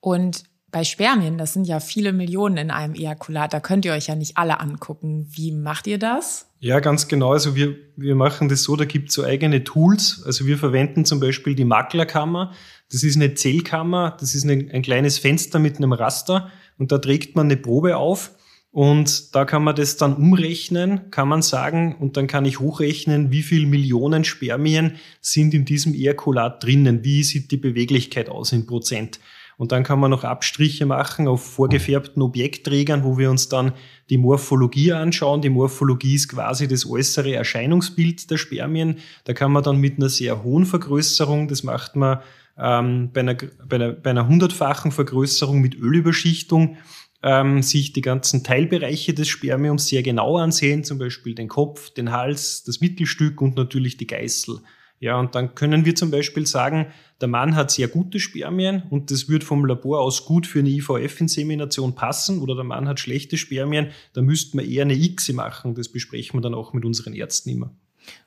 Und 0.00 0.44
bei 0.74 0.82
Spermien, 0.82 1.38
das 1.38 1.52
sind 1.52 1.68
ja 1.68 1.78
viele 1.78 2.12
Millionen 2.12 2.56
in 2.56 2.70
einem 2.72 2.96
Ejakulat, 2.96 3.54
da 3.54 3.60
könnt 3.60 3.84
ihr 3.84 3.92
euch 3.92 4.08
ja 4.08 4.16
nicht 4.16 4.36
alle 4.36 4.58
angucken. 4.58 5.28
Wie 5.30 5.52
macht 5.52 5.86
ihr 5.86 6.00
das? 6.00 6.50
Ja, 6.58 6.80
ganz 6.80 7.06
genau. 7.06 7.30
Also 7.30 7.54
wir, 7.54 7.76
wir 7.94 8.16
machen 8.16 8.48
das 8.48 8.64
so, 8.64 8.74
da 8.74 8.84
gibt 8.84 9.10
es 9.10 9.14
so 9.14 9.22
eigene 9.22 9.62
Tools. 9.62 10.24
Also 10.26 10.46
wir 10.46 10.58
verwenden 10.58 11.04
zum 11.04 11.20
Beispiel 11.20 11.54
die 11.54 11.64
Maklerkammer. 11.64 12.52
Das 12.90 13.04
ist 13.04 13.14
eine 13.14 13.34
Zellkammer, 13.34 14.16
das 14.18 14.34
ist 14.34 14.44
ein, 14.44 14.68
ein 14.72 14.82
kleines 14.82 15.18
Fenster 15.18 15.60
mit 15.60 15.76
einem 15.76 15.92
Raster 15.92 16.50
und 16.76 16.90
da 16.90 16.98
trägt 16.98 17.36
man 17.36 17.46
eine 17.46 17.56
Probe 17.56 17.96
auf 17.96 18.32
und 18.72 19.32
da 19.36 19.44
kann 19.44 19.62
man 19.62 19.76
das 19.76 19.96
dann 19.96 20.16
umrechnen, 20.16 21.12
kann 21.12 21.28
man 21.28 21.42
sagen, 21.42 21.94
und 21.94 22.16
dann 22.16 22.26
kann 22.26 22.46
ich 22.46 22.58
hochrechnen, 22.58 23.30
wie 23.30 23.42
viel 23.42 23.66
Millionen 23.66 24.24
Spermien 24.24 24.96
sind 25.20 25.54
in 25.54 25.64
diesem 25.64 25.94
Ejakulat 25.94 26.64
drinnen, 26.64 27.04
wie 27.04 27.22
sieht 27.22 27.52
die 27.52 27.58
Beweglichkeit 27.58 28.28
aus 28.28 28.50
in 28.50 28.66
Prozent. 28.66 29.20
Und 29.56 29.72
dann 29.72 29.84
kann 29.84 30.00
man 30.00 30.10
noch 30.10 30.24
Abstriche 30.24 30.86
machen 30.86 31.28
auf 31.28 31.44
vorgefärbten 31.44 32.22
Objektträgern, 32.22 33.04
wo 33.04 33.18
wir 33.18 33.30
uns 33.30 33.48
dann 33.48 33.72
die 34.10 34.18
Morphologie 34.18 34.92
anschauen. 34.92 35.42
Die 35.42 35.50
Morphologie 35.50 36.14
ist 36.14 36.28
quasi 36.28 36.68
das 36.68 36.88
äußere 36.88 37.34
Erscheinungsbild 37.34 38.30
der 38.30 38.36
Spermien. 38.36 38.98
Da 39.24 39.32
kann 39.32 39.52
man 39.52 39.62
dann 39.62 39.78
mit 39.78 39.98
einer 39.98 40.08
sehr 40.08 40.42
hohen 40.42 40.66
Vergrößerung, 40.66 41.48
das 41.48 41.62
macht 41.62 41.96
man 41.96 42.20
ähm, 42.58 43.10
bei, 43.12 43.20
einer, 43.20 43.34
bei, 43.34 43.76
einer, 43.76 43.92
bei 43.92 44.10
einer 44.10 44.28
hundertfachen 44.28 44.92
Vergrößerung 44.92 45.60
mit 45.60 45.74
Ölüberschichtung, 45.74 46.76
ähm, 47.22 47.62
sich 47.62 47.92
die 47.92 48.02
ganzen 48.02 48.44
Teilbereiche 48.44 49.14
des 49.14 49.28
Spermiums 49.28 49.86
sehr 49.86 50.02
genau 50.02 50.36
ansehen, 50.36 50.84
zum 50.84 50.98
Beispiel 50.98 51.34
den 51.34 51.48
Kopf, 51.48 51.90
den 51.90 52.12
Hals, 52.12 52.64
das 52.64 52.80
Mittelstück 52.80 53.40
und 53.40 53.56
natürlich 53.56 53.96
die 53.96 54.06
Geißel. 54.06 54.58
Ja, 55.04 55.20
und 55.20 55.34
dann 55.34 55.54
können 55.54 55.84
wir 55.84 55.94
zum 55.94 56.10
Beispiel 56.10 56.46
sagen, 56.46 56.86
der 57.20 57.28
Mann 57.28 57.56
hat 57.56 57.70
sehr 57.70 57.88
gute 57.88 58.18
Spermien 58.18 58.84
und 58.88 59.10
das 59.10 59.28
wird 59.28 59.44
vom 59.44 59.66
Labor 59.66 60.00
aus 60.00 60.24
gut 60.24 60.46
für 60.46 60.60
eine 60.60 60.70
IVF-Insemination 60.70 61.94
passen 61.94 62.40
oder 62.40 62.54
der 62.54 62.64
Mann 62.64 62.88
hat 62.88 63.00
schlechte 63.00 63.36
Spermien, 63.36 63.90
da 64.14 64.22
müsste 64.22 64.56
man 64.56 64.64
eher 64.64 64.80
eine 64.80 64.94
ICSI 64.94 65.34
machen. 65.34 65.74
Das 65.74 65.90
besprechen 65.90 66.38
wir 66.38 66.40
dann 66.40 66.54
auch 66.54 66.72
mit 66.72 66.86
unseren 66.86 67.12
Ärzten 67.12 67.50
immer. 67.50 67.70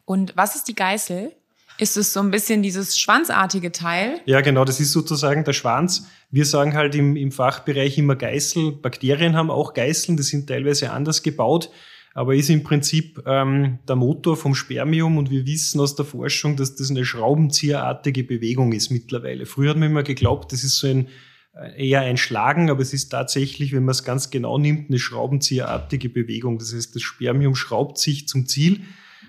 Und 0.06 0.38
was 0.38 0.56
ist 0.56 0.68
die 0.68 0.76
Geißel? 0.76 1.32
Ist 1.80 1.98
es 1.98 2.14
so 2.14 2.20
ein 2.20 2.30
bisschen 2.30 2.62
dieses 2.62 3.00
schwanzartige 3.00 3.72
Teil? 3.72 4.22
Ja, 4.28 4.42
genau, 4.42 4.64
das 4.64 4.80
ist 4.80 4.92
sozusagen 4.92 5.46
der 5.46 5.54
Schwanz. 5.54 6.06
Wir 6.30 6.46
sagen 6.46 6.76
halt 6.76 6.94
im, 6.94 7.16
im 7.16 7.32
Fachbereich 7.32 7.98
immer 7.98 8.16
Geißel. 8.16 8.74
Bakterien 8.74 9.36
haben 9.36 9.50
auch 9.50 9.74
Geißeln, 9.74 10.16
die 10.16 10.22
sind 10.22 10.46
teilweise 10.48 10.92
anders 10.92 11.24
gebaut 11.24 11.72
aber 12.18 12.34
ist 12.34 12.50
im 12.50 12.64
Prinzip 12.64 13.22
ähm, 13.28 13.78
der 13.88 13.96
Motor 13.96 14.38
vom 14.38 14.56
Spermium 14.56 15.20
und 15.20 15.30
wir 15.30 15.46
wissen 15.46 15.80
aus 15.80 15.96
der 15.96 16.04
Forschung, 16.04 16.56
dass 16.56 16.76
das 16.76 16.90
eine 16.90 17.06
schraubenzieherartige 17.06 18.24
Bewegung 18.24 18.74
ist 18.74 18.90
mittlerweile. 18.90 19.46
Früher 19.46 19.70
hat 19.70 19.78
man 19.78 19.92
immer 19.92 20.02
geglaubt, 20.02 20.52
das 20.52 20.64
ist 20.64 20.80
so 20.80 20.88
ein 20.88 21.10
äh, 21.54 21.90
eher 21.90 22.02
ein 22.02 22.18
Schlagen, 22.18 22.72
aber 22.72 22.82
es 22.82 22.92
ist 22.92 23.10
tatsächlich, 23.10 23.72
wenn 23.72 23.86
man 23.86 23.92
es 23.92 24.04
ganz 24.04 24.32
genau 24.32 24.58
nimmt, 24.58 24.90
eine 24.90 24.98
schraubenzieherartige 24.98 26.10
Bewegung. 26.10 26.58
Das 26.58 26.74
heißt, 26.74 26.96
das 26.96 27.04
Spermium 27.04 27.54
schraubt 27.54 28.00
sich 28.00 28.28
zum 28.28 28.48
Ziel 28.48 28.82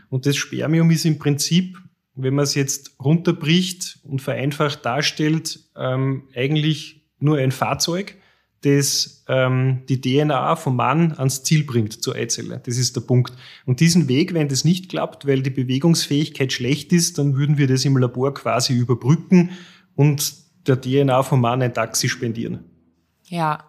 und 0.09 0.25
das 0.25 0.39
Spermium 0.39 0.91
ist 0.91 1.05
im 1.05 1.19
Prinzip, 1.19 1.77
wenn 2.15 2.35
man 2.35 2.45
es 2.45 2.55
jetzt 2.55 2.97
runterbricht 3.05 3.99
und 4.03 4.23
vereinfacht 4.23 4.87
darstellt, 4.87 5.61
ähm, 5.77 6.23
eigentlich 6.35 7.03
nur 7.19 7.37
ein 7.37 7.53
Fahrzeug 7.53 8.17
das 8.63 9.25
ähm, 9.29 9.83
die 9.89 10.01
DNA 10.01 10.57
vom 10.57 10.77
Mann 10.77 11.13
ans 11.13 11.45
Ziel 11.45 11.65
bringt 11.65 12.03
zur 12.03 12.17
Eizelle. 12.17 12.61
Das 12.65 12.77
ist 12.77 12.97
der 12.97 13.03
Punkt. 13.03 13.33
Und 13.67 13.81
diesen 13.81 14.09
Weg, 14.09 14.35
wenn 14.35 14.49
das 14.49 14.65
nicht 14.65 14.89
klappt, 14.89 15.27
weil 15.27 15.43
die 15.43 15.51
Bewegungsfähigkeit 15.51 16.53
schlecht 16.53 16.93
ist, 16.93 17.19
dann 17.19 17.37
würden 17.37 17.59
wir 17.59 17.69
das 17.69 17.85
im 17.85 17.97
Labor 17.97 18.35
quasi 18.35 18.75
überbrücken 18.75 19.51
und 19.95 20.35
der 20.67 20.81
DNA 20.81 21.23
vom 21.23 21.41
Mann 21.41 21.63
ein 21.63 21.73
Taxi 21.73 22.09
spendieren. 22.09 22.65
Ja, 23.25 23.65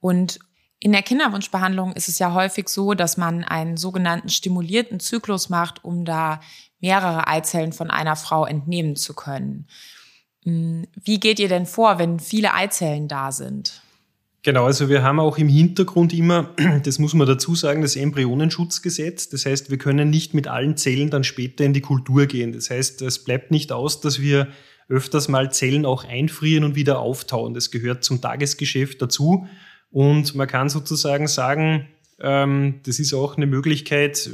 und 0.00 0.38
in 0.78 0.92
der 0.92 1.02
Kinderwunschbehandlung 1.02 1.92
ist 1.92 2.08
es 2.08 2.18
ja 2.18 2.34
häufig 2.34 2.68
so, 2.68 2.94
dass 2.94 3.16
man 3.16 3.42
einen 3.44 3.76
sogenannten 3.76 4.28
stimulierten 4.28 5.00
Zyklus 5.00 5.48
macht, 5.48 5.82
um 5.84 6.04
da 6.04 6.40
mehrere 6.80 7.26
Eizellen 7.26 7.72
von 7.72 7.90
einer 7.90 8.16
Frau 8.16 8.44
entnehmen 8.44 8.96
zu 8.96 9.14
können. 9.14 9.66
Hm, 10.44 10.86
wie 10.94 11.18
geht 11.18 11.38
ihr 11.38 11.48
denn 11.48 11.66
vor, 11.66 11.98
wenn 11.98 12.20
viele 12.20 12.52
Eizellen 12.52 13.08
da 13.08 13.32
sind? 13.32 13.82
Genau, 14.42 14.66
also 14.66 14.88
wir 14.88 15.02
haben 15.02 15.18
auch 15.18 15.38
im 15.38 15.48
Hintergrund 15.48 16.12
immer, 16.12 16.54
das 16.84 16.98
muss 16.98 17.14
man 17.14 17.26
dazu 17.26 17.54
sagen, 17.54 17.82
das 17.82 17.96
Embryonenschutzgesetz. 17.96 19.28
Das 19.28 19.44
heißt, 19.44 19.70
wir 19.70 19.78
können 19.78 20.10
nicht 20.10 20.34
mit 20.34 20.46
allen 20.46 20.76
Zellen 20.76 21.10
dann 21.10 21.24
später 21.24 21.64
in 21.64 21.72
die 21.72 21.80
Kultur 21.80 22.26
gehen. 22.26 22.52
Das 22.52 22.70
heißt, 22.70 23.02
es 23.02 23.24
bleibt 23.24 23.50
nicht 23.50 23.72
aus, 23.72 24.00
dass 24.00 24.20
wir 24.20 24.48
öfters 24.88 25.28
mal 25.28 25.50
Zellen 25.52 25.84
auch 25.84 26.04
einfrieren 26.04 26.64
und 26.64 26.76
wieder 26.76 27.00
auftauen. 27.00 27.54
Das 27.54 27.70
gehört 27.70 28.04
zum 28.04 28.20
Tagesgeschäft 28.20 29.02
dazu. 29.02 29.46
Und 29.90 30.34
man 30.34 30.46
kann 30.46 30.68
sozusagen 30.68 31.26
sagen, 31.26 31.88
ähm, 32.20 32.80
das 32.84 32.98
ist 32.98 33.12
auch 33.12 33.36
eine 33.36 33.46
Möglichkeit, 33.46 34.30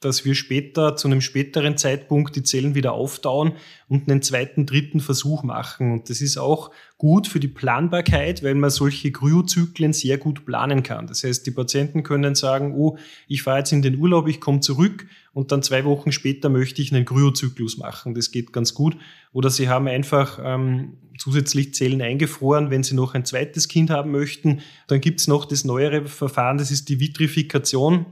dass 0.00 0.24
wir 0.24 0.34
später, 0.34 0.96
zu 0.96 1.08
einem 1.08 1.20
späteren 1.20 1.76
Zeitpunkt, 1.76 2.36
die 2.36 2.42
Zellen 2.42 2.74
wieder 2.74 2.92
auftauen 2.92 3.54
und 3.88 4.08
einen 4.08 4.22
zweiten, 4.22 4.66
dritten 4.66 5.00
Versuch 5.00 5.42
machen. 5.42 5.92
Und 5.92 6.10
das 6.10 6.20
ist 6.20 6.36
auch 6.36 6.70
gut 6.96 7.26
für 7.26 7.40
die 7.40 7.48
Planbarkeit, 7.48 8.42
weil 8.42 8.54
man 8.54 8.70
solche 8.70 9.10
Kryozyklen 9.10 9.92
sehr 9.92 10.16
gut 10.16 10.46
planen 10.46 10.82
kann. 10.82 11.06
Das 11.06 11.24
heißt, 11.24 11.44
die 11.46 11.50
Patienten 11.50 12.02
können 12.02 12.34
sagen, 12.34 12.74
oh, 12.76 12.96
ich 13.26 13.42
fahre 13.42 13.58
jetzt 13.58 13.72
in 13.72 13.82
den 13.82 13.98
Urlaub, 13.98 14.28
ich 14.28 14.40
komme 14.40 14.60
zurück 14.60 15.06
und 15.32 15.50
dann 15.50 15.62
zwei 15.62 15.84
Wochen 15.84 16.12
später 16.12 16.48
möchte 16.48 16.80
ich 16.80 16.94
einen 16.94 17.04
Kryozyklus 17.04 17.78
machen. 17.78 18.14
Das 18.14 18.30
geht 18.30 18.52
ganz 18.52 18.74
gut. 18.74 18.96
Oder 19.32 19.50
sie 19.50 19.68
haben 19.68 19.88
einfach 19.88 20.38
ähm, 20.42 20.98
zusätzlich 21.18 21.74
Zellen 21.74 22.00
eingefroren, 22.00 22.70
wenn 22.70 22.84
sie 22.84 22.94
noch 22.94 23.14
ein 23.14 23.24
zweites 23.24 23.66
Kind 23.66 23.90
haben 23.90 24.12
möchten. 24.12 24.60
Dann 24.86 25.00
gibt's 25.00 25.26
noch 25.26 25.44
das 25.46 25.64
neuere 25.64 26.06
Verfahren, 26.06 26.58
das 26.58 26.70
ist 26.70 26.88
die 26.88 27.00
Vitrifikation. 27.00 28.06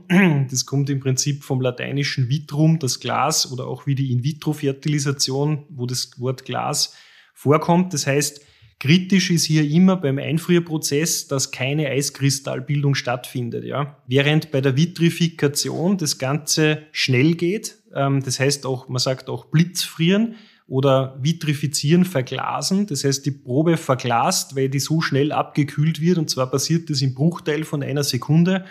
Das 0.51 0.65
kommt 0.65 0.89
im 0.89 0.99
Prinzip 0.99 1.43
vom 1.43 1.61
lateinischen 1.61 2.27
Vitrum, 2.27 2.79
das 2.79 2.99
Glas, 2.99 3.51
oder 3.51 3.65
auch 3.67 3.87
wie 3.87 3.95
die 3.95 4.11
In-vitro-Fertilisation, 4.11 5.63
wo 5.69 5.85
das 5.85 6.19
Wort 6.19 6.43
Glas 6.43 6.95
vorkommt. 7.33 7.93
Das 7.93 8.05
heißt, 8.05 8.41
Kritisch 8.83 9.31
ist 9.31 9.45
hier 9.45 9.63
immer 9.63 9.95
beim 9.95 10.17
Einfrierprozess, 10.17 11.29
dass 11.29 11.51
keine 11.51 11.87
Eiskristallbildung 11.87 12.95
stattfindet. 12.95 13.63
Ja? 13.63 13.95
Während 14.07 14.51
bei 14.51 14.59
der 14.59 14.75
Vitrifikation 14.75 15.97
das 15.97 16.17
Ganze 16.17 16.83
schnell 16.91 17.35
geht, 17.35 17.77
ähm, 17.95 18.21
das 18.21 18.41
heißt 18.41 18.65
auch, 18.65 18.89
man 18.89 18.99
sagt 18.99 19.29
auch 19.29 19.45
Blitzfrieren 19.45 20.35
oder 20.67 21.17
vitrifizieren, 21.21 22.05
verglasen. 22.05 22.87
Das 22.87 23.03
heißt, 23.03 23.25
die 23.25 23.31
Probe 23.31 23.77
verglast, 23.77 24.55
weil 24.55 24.69
die 24.69 24.79
so 24.79 25.01
schnell 25.01 25.31
abgekühlt 25.31 25.99
wird 25.99 26.17
und 26.17 26.29
zwar 26.29 26.49
passiert 26.49 26.89
das 26.89 27.01
im 27.01 27.13
Bruchteil 27.13 27.63
von 27.63 27.83
einer 27.83 28.03
Sekunde. 28.03 28.65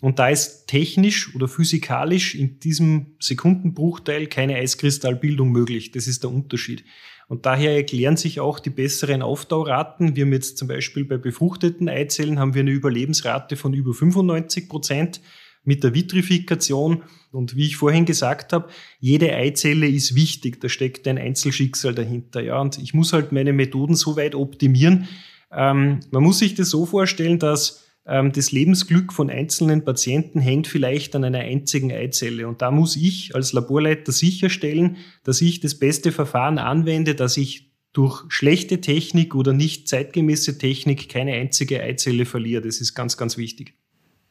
Und 0.00 0.18
da 0.18 0.28
ist 0.28 0.66
technisch 0.68 1.34
oder 1.34 1.48
physikalisch 1.48 2.34
in 2.34 2.60
diesem 2.60 3.16
Sekundenbruchteil 3.18 4.28
keine 4.28 4.56
Eiskristallbildung 4.56 5.50
möglich. 5.50 5.90
Das 5.90 6.06
ist 6.06 6.22
der 6.22 6.30
Unterschied. 6.30 6.84
Und 7.28 7.46
daher 7.46 7.74
erklären 7.74 8.16
sich 8.16 8.40
auch 8.40 8.58
die 8.58 8.70
besseren 8.70 9.22
Auftauraten. 9.22 10.14
Wir 10.16 10.24
haben 10.24 10.32
jetzt 10.32 10.58
zum 10.58 10.68
Beispiel 10.68 11.04
bei 11.04 11.16
befruchteten 11.16 11.88
Eizellen 11.88 12.38
haben 12.38 12.54
wir 12.54 12.60
eine 12.60 12.72
Überlebensrate 12.72 13.56
von 13.56 13.72
über 13.72 13.94
95 13.94 14.68
Prozent 14.68 15.20
mit 15.64 15.84
der 15.84 15.94
Vitrifikation. 15.94 17.02
Und 17.30 17.56
wie 17.56 17.66
ich 17.66 17.76
vorhin 17.76 18.04
gesagt 18.04 18.52
habe, 18.52 18.68
jede 19.00 19.32
Eizelle 19.34 19.88
ist 19.88 20.14
wichtig. 20.14 20.60
Da 20.60 20.68
steckt 20.68 21.08
ein 21.08 21.18
Einzelschicksal 21.18 21.94
dahinter. 21.94 22.42
Ja, 22.42 22.60
und 22.60 22.78
ich 22.78 22.94
muss 22.94 23.12
halt 23.12 23.32
meine 23.32 23.52
Methoden 23.52 23.94
so 23.94 24.16
weit 24.16 24.34
optimieren. 24.34 25.08
Ähm, 25.50 26.00
man 26.10 26.22
muss 26.22 26.38
sich 26.38 26.54
das 26.54 26.70
so 26.70 26.86
vorstellen, 26.86 27.38
dass 27.38 27.84
ähm, 28.06 28.32
das 28.32 28.52
Lebensglück 28.52 29.12
von 29.12 29.30
einzelnen 29.30 29.84
Patienten 29.84 30.40
hängt 30.40 30.66
vielleicht 30.66 31.14
an 31.14 31.24
einer 31.24 31.40
einzigen 31.40 31.92
Eizelle. 31.92 32.48
Und 32.48 32.62
da 32.62 32.70
muss 32.70 32.96
ich 32.96 33.34
als 33.34 33.52
Laborleiter 33.52 34.12
sicherstellen, 34.12 34.96
dass 35.24 35.40
ich 35.40 35.60
das 35.60 35.78
beste 35.78 36.12
Verfahren 36.12 36.58
anwende, 36.58 37.14
dass 37.14 37.36
ich 37.36 37.70
durch 37.92 38.24
schlechte 38.28 38.80
Technik 38.80 39.34
oder 39.34 39.52
nicht 39.52 39.86
zeitgemäße 39.86 40.58
Technik 40.58 41.08
keine 41.08 41.34
einzige 41.34 41.82
Eizelle 41.82 42.24
verliere. 42.24 42.62
Das 42.62 42.80
ist 42.80 42.94
ganz, 42.94 43.16
ganz 43.16 43.36
wichtig. 43.36 43.74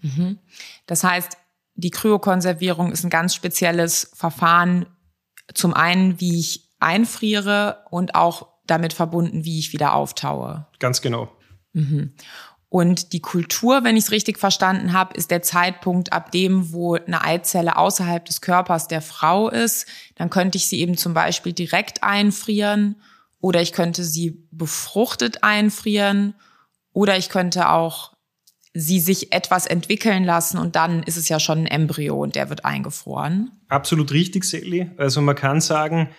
Mhm. 0.01 0.39
Das 0.85 1.03
heißt, 1.03 1.37
die 1.75 1.89
Kryokonservierung 1.89 2.91
ist 2.91 3.03
ein 3.03 3.09
ganz 3.09 3.33
spezielles 3.33 4.11
Verfahren. 4.13 4.85
Zum 5.53 5.73
einen, 5.73 6.19
wie 6.19 6.39
ich 6.39 6.69
einfriere 6.79 7.85
und 7.89 8.15
auch 8.15 8.47
damit 8.67 8.93
verbunden, 8.93 9.45
wie 9.45 9.59
ich 9.59 9.73
wieder 9.73 9.93
auftaue. 9.93 10.67
Ganz 10.79 11.01
genau. 11.01 11.31
Mhm. 11.73 12.13
Und 12.69 13.11
die 13.11 13.19
Kultur, 13.19 13.83
wenn 13.83 13.97
ich 13.97 14.05
es 14.05 14.11
richtig 14.11 14.39
verstanden 14.39 14.93
habe, 14.93 15.13
ist 15.15 15.29
der 15.29 15.41
Zeitpunkt, 15.41 16.13
ab 16.13 16.31
dem, 16.31 16.71
wo 16.71 16.95
eine 16.95 17.21
Eizelle 17.21 17.75
außerhalb 17.75 18.23
des 18.23 18.39
Körpers 18.39 18.87
der 18.87 19.01
Frau 19.01 19.49
ist. 19.49 19.87
Dann 20.15 20.29
könnte 20.29 20.57
ich 20.57 20.67
sie 20.67 20.79
eben 20.79 20.95
zum 20.95 21.13
Beispiel 21.13 21.51
direkt 21.51 22.01
einfrieren 22.01 22.95
oder 23.41 23.61
ich 23.61 23.73
könnte 23.73 24.05
sie 24.05 24.47
befruchtet 24.51 25.43
einfrieren 25.43 26.33
oder 26.93 27.17
ich 27.17 27.27
könnte 27.27 27.69
auch 27.69 28.13
sie 28.73 28.99
sich 28.99 29.34
etwas 29.34 29.67
entwickeln 29.67 30.23
lassen 30.23 30.57
und 30.57 30.75
dann 30.75 31.03
ist 31.03 31.17
es 31.17 31.27
ja 31.29 31.39
schon 31.39 31.60
ein 31.60 31.67
Embryo 31.67 32.21
und 32.21 32.36
der 32.36 32.49
wird 32.49 32.63
eingefroren. 32.63 33.51
Absolut 33.67 34.12
richtig, 34.12 34.45
Sally. 34.45 34.89
Also 34.97 35.21
man 35.21 35.36
kann 35.36 35.60
sagen, 35.60 36.10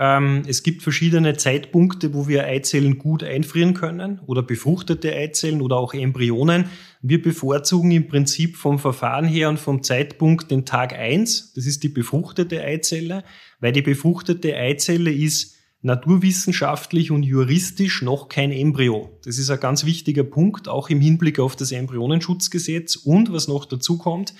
ähm, 0.00 0.42
es 0.46 0.62
gibt 0.62 0.82
verschiedene 0.82 1.36
Zeitpunkte, 1.36 2.14
wo 2.14 2.26
wir 2.26 2.44
Eizellen 2.44 2.98
gut 2.98 3.22
einfrieren 3.22 3.74
können 3.74 4.20
oder 4.26 4.42
befruchtete 4.42 5.14
Eizellen 5.14 5.60
oder 5.60 5.76
auch 5.76 5.92
Embryonen. 5.92 6.64
Wir 7.02 7.22
bevorzugen 7.22 7.90
im 7.90 8.08
Prinzip 8.08 8.56
vom 8.56 8.78
Verfahren 8.78 9.26
her 9.26 9.50
und 9.50 9.60
vom 9.60 9.82
Zeitpunkt 9.82 10.50
den 10.50 10.64
Tag 10.64 10.94
eins. 10.94 11.52
Das 11.52 11.66
ist 11.66 11.82
die 11.82 11.90
befruchtete 11.90 12.62
Eizelle, 12.62 13.24
weil 13.60 13.72
die 13.72 13.82
befruchtete 13.82 14.56
Eizelle 14.56 15.12
ist 15.12 15.59
naturwissenschaftlich 15.82 17.10
und 17.10 17.22
juristisch 17.22 18.02
noch 18.02 18.28
kein 18.28 18.52
Embryo. 18.52 19.18
Das 19.24 19.38
ist 19.38 19.50
ein 19.50 19.60
ganz 19.60 19.84
wichtiger 19.84 20.24
Punkt, 20.24 20.68
auch 20.68 20.90
im 20.90 21.00
Hinblick 21.00 21.38
auf 21.38 21.56
das 21.56 21.72
Embryonenschutzgesetz. 21.72 22.96
Und 22.96 23.32
was 23.32 23.48
noch 23.48 23.64
dazu 23.64 23.96
kommt, 23.96 24.34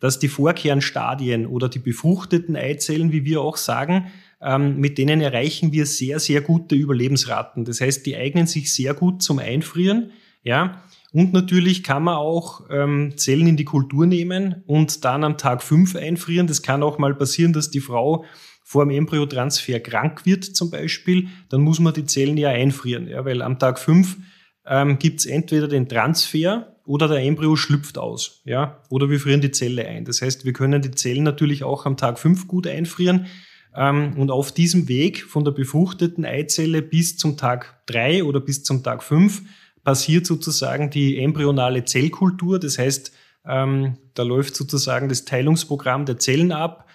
dass 0.00 0.18
die 0.18 0.28
Vorkernstadien 0.28 1.46
oder 1.46 1.68
die 1.68 1.78
befruchteten 1.78 2.56
Eizellen, 2.56 3.12
wie 3.12 3.24
wir 3.24 3.40
auch 3.40 3.56
sagen, 3.56 4.10
ähm, 4.40 4.78
mit 4.78 4.98
denen 4.98 5.20
erreichen 5.20 5.72
wir 5.72 5.86
sehr, 5.86 6.18
sehr 6.18 6.40
gute 6.40 6.74
Überlebensraten. 6.74 7.64
Das 7.64 7.80
heißt, 7.80 8.04
die 8.06 8.16
eignen 8.16 8.46
sich 8.46 8.74
sehr 8.74 8.94
gut 8.94 9.22
zum 9.22 9.38
Einfrieren. 9.38 10.10
Ja, 10.42 10.82
und 11.12 11.32
natürlich 11.32 11.82
kann 11.82 12.04
man 12.04 12.16
auch 12.16 12.62
ähm, 12.70 13.12
Zellen 13.16 13.46
in 13.46 13.56
die 13.56 13.64
Kultur 13.64 14.06
nehmen 14.06 14.62
und 14.66 15.04
dann 15.04 15.22
am 15.22 15.36
Tag 15.36 15.62
fünf 15.62 15.94
einfrieren. 15.94 16.46
Das 16.46 16.62
kann 16.62 16.82
auch 16.82 16.98
mal 16.98 17.14
passieren, 17.14 17.52
dass 17.52 17.70
die 17.70 17.80
Frau 17.80 18.24
vor 18.70 18.84
dem 18.84 18.90
Embryotransfer 18.90 19.80
krank 19.80 20.24
wird 20.26 20.44
zum 20.44 20.70
Beispiel. 20.70 21.26
Dann 21.48 21.60
muss 21.62 21.80
man 21.80 21.92
die 21.92 22.04
Zellen 22.04 22.36
ja 22.36 22.50
einfrieren, 22.50 23.08
ja, 23.08 23.24
weil 23.24 23.42
am 23.42 23.58
Tag 23.58 23.80
fünf 23.80 24.16
ähm, 24.64 25.00
gibt 25.00 25.18
es 25.18 25.26
entweder 25.26 25.66
den 25.66 25.88
Transfer 25.88 26.76
oder 26.84 27.08
der 27.08 27.18
Embryo 27.18 27.56
schlüpft 27.56 27.98
aus, 27.98 28.42
ja, 28.44 28.80
oder 28.88 29.10
wir 29.10 29.18
frieren 29.18 29.40
die 29.40 29.50
Zelle 29.50 29.88
ein. 29.88 30.04
Das 30.04 30.22
heißt, 30.22 30.44
wir 30.44 30.52
können 30.52 30.82
die 30.82 30.92
Zellen 30.92 31.24
natürlich 31.24 31.64
auch 31.64 31.84
am 31.84 31.96
Tag 31.96 32.20
fünf 32.20 32.46
gut 32.46 32.68
einfrieren. 32.68 33.26
Ähm, 33.74 34.12
und 34.16 34.30
auf 34.30 34.52
diesem 34.52 34.86
Weg 34.86 35.24
von 35.24 35.44
der 35.44 35.50
befruchteten 35.50 36.24
Eizelle 36.24 36.80
bis 36.80 37.16
zum 37.16 37.36
Tag 37.36 37.84
drei 37.86 38.22
oder 38.22 38.38
bis 38.38 38.62
zum 38.62 38.84
Tag 38.84 39.02
fünf 39.02 39.42
passiert 39.82 40.26
sozusagen 40.26 40.90
die 40.90 41.18
embryonale 41.18 41.84
Zellkultur. 41.86 42.60
Das 42.60 42.78
heißt, 42.78 43.10
ähm, 43.44 43.96
da 44.14 44.22
läuft 44.22 44.54
sozusagen 44.54 45.08
das 45.08 45.24
Teilungsprogramm 45.24 46.04
der 46.04 46.18
Zellen 46.18 46.52
ab. 46.52 46.86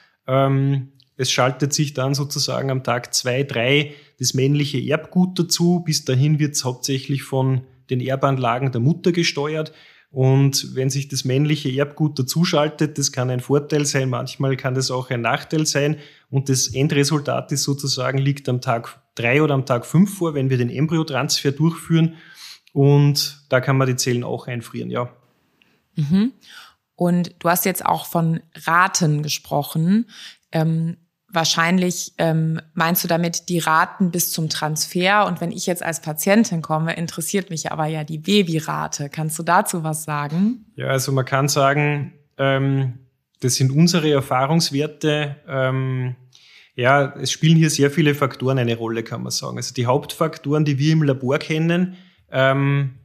Es 1.18 1.32
schaltet 1.32 1.74
sich 1.74 1.94
dann 1.94 2.14
sozusagen 2.14 2.70
am 2.72 2.84
Tag 2.84 3.14
zwei, 3.14 3.44
drei 3.44 3.94
das 4.20 4.34
männliche 4.34 4.80
Erbgut 4.80 5.40
dazu. 5.40 5.82
Bis 5.86 6.06
dahin 6.06 6.40
wird 6.40 6.56
es 6.56 6.66
hauptsächlich 6.66 7.24
von 7.24 7.62
den 7.90 8.02
Erbanlagen 8.02 8.72
der 8.72 8.82
Mutter 8.82 9.12
gesteuert. 9.12 9.72
Und 10.12 10.76
wenn 10.76 10.90
sich 10.90 11.10
das 11.10 11.26
männliche 11.26 11.70
Erbgut 11.70 12.18
dazuschaltet, 12.18 12.98
das 12.98 13.12
kann 13.12 13.30
ein 13.30 13.42
Vorteil 13.42 13.86
sein, 13.86 14.10
manchmal 14.10 14.56
kann 14.56 14.74
das 14.74 14.90
auch 14.90 15.10
ein 15.10 15.22
Nachteil 15.22 15.66
sein. 15.66 15.98
Und 16.30 16.48
das 16.48 16.68
Endresultat 16.68 17.52
ist 17.52 17.64
sozusagen, 17.64 18.18
liegt 18.18 18.48
am 18.48 18.62
Tag 18.62 19.02
drei 19.16 19.42
oder 19.42 19.54
am 19.54 19.66
Tag 19.66 19.86
fünf 19.86 20.18
vor, 20.18 20.34
wenn 20.34 20.50
wir 20.50 20.58
den 20.58 20.70
Embryotransfer 20.70 21.52
durchführen. 21.52 22.16
Und 22.72 23.46
da 23.50 23.60
kann 23.60 23.78
man 23.78 23.88
die 23.88 23.96
Zellen 23.96 24.24
auch 24.24 24.48
einfrieren, 24.48 24.90
ja. 24.90 25.10
Mhm. 25.96 26.34
Und 26.96 27.36
du 27.40 27.50
hast 27.50 27.66
jetzt 27.66 27.86
auch 27.86 28.06
von 28.06 28.40
Raten 28.54 29.22
gesprochen. 29.22 30.10
Ähm, 30.52 30.98
Wahrscheinlich 31.36 32.14
ähm, 32.18 32.62
meinst 32.74 33.04
du 33.04 33.10
damit 33.10 33.50
die 33.50 33.60
Raten 33.60 34.10
bis 34.10 34.32
zum 34.32 34.48
Transfer. 34.50 35.28
Und 35.28 35.42
wenn 35.42 35.52
ich 35.52 35.66
jetzt 35.66 35.84
als 35.84 36.02
Patientin 36.02 36.62
komme, 36.62 36.96
interessiert 36.96 37.50
mich 37.50 37.72
aber 37.72 37.88
ja 37.88 38.06
die 38.06 38.20
Babyrate. 38.20 39.10
Kannst 39.10 39.38
du 39.38 39.44
dazu 39.44 39.84
was 39.84 40.04
sagen? 40.04 40.66
Ja, 40.76 40.88
also 40.88 41.12
man 41.12 41.26
kann 41.26 41.50
sagen, 41.50 42.14
ähm, 42.38 43.00
das 43.42 43.56
sind 43.56 43.72
unsere 43.72 44.10
Erfahrungswerte. 44.10 45.36
Ähm, 45.48 46.16
ja, 46.76 47.14
es 47.20 47.32
spielen 47.32 47.58
hier 47.58 47.70
sehr 47.70 47.92
viele 47.92 48.16
Faktoren 48.16 48.58
eine 48.58 48.78
Rolle, 48.78 49.04
kann 49.04 49.22
man 49.22 49.32
sagen. 49.32 49.58
Also 49.58 49.74
die 49.74 49.86
Hauptfaktoren, 49.86 50.64
die 50.64 50.80
wir 50.80 50.94
im 50.94 51.04
Labor 51.04 51.38
kennen, 51.38 51.96
ähm, 52.32 52.96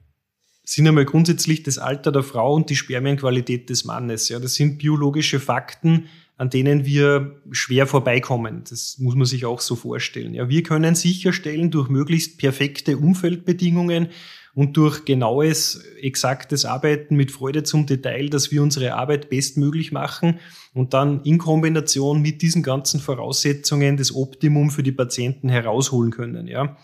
sind 0.64 0.86
einmal 0.86 1.04
grundsätzlich 1.04 1.64
das 1.64 1.78
Alter 1.78 2.12
der 2.12 2.22
Frau 2.22 2.54
und 2.54 2.70
die 2.70 2.76
Spermienqualität 2.76 3.70
des 3.70 3.84
Mannes. 3.84 4.28
Ja, 4.28 4.38
das 4.38 4.54
sind 4.54 4.78
biologische 4.78 5.40
Fakten, 5.40 6.06
an 6.40 6.48
denen 6.48 6.86
wir 6.86 7.36
schwer 7.50 7.86
vorbeikommen. 7.86 8.62
Das 8.66 8.96
muss 8.98 9.14
man 9.14 9.26
sich 9.26 9.44
auch 9.44 9.60
so 9.60 9.76
vorstellen. 9.76 10.32
Ja, 10.32 10.48
wir 10.48 10.62
können 10.62 10.94
sicherstellen 10.94 11.70
durch 11.70 11.90
möglichst 11.90 12.38
perfekte 12.38 12.96
Umfeldbedingungen 12.96 14.08
und 14.54 14.74
durch 14.78 15.04
genaues, 15.04 15.84
exaktes 16.00 16.64
Arbeiten 16.64 17.14
mit 17.14 17.30
Freude 17.30 17.62
zum 17.62 17.84
Detail, 17.84 18.30
dass 18.30 18.50
wir 18.50 18.62
unsere 18.62 18.94
Arbeit 18.94 19.28
bestmöglich 19.28 19.92
machen 19.92 20.40
und 20.72 20.94
dann 20.94 21.22
in 21.24 21.36
Kombination 21.36 22.22
mit 22.22 22.40
diesen 22.40 22.62
ganzen 22.62 23.00
Voraussetzungen 23.00 23.98
das 23.98 24.16
Optimum 24.16 24.70
für 24.70 24.82
die 24.82 24.92
Patienten 24.92 25.50
herausholen 25.50 26.10
können. 26.10 26.46
Ja. 26.46 26.78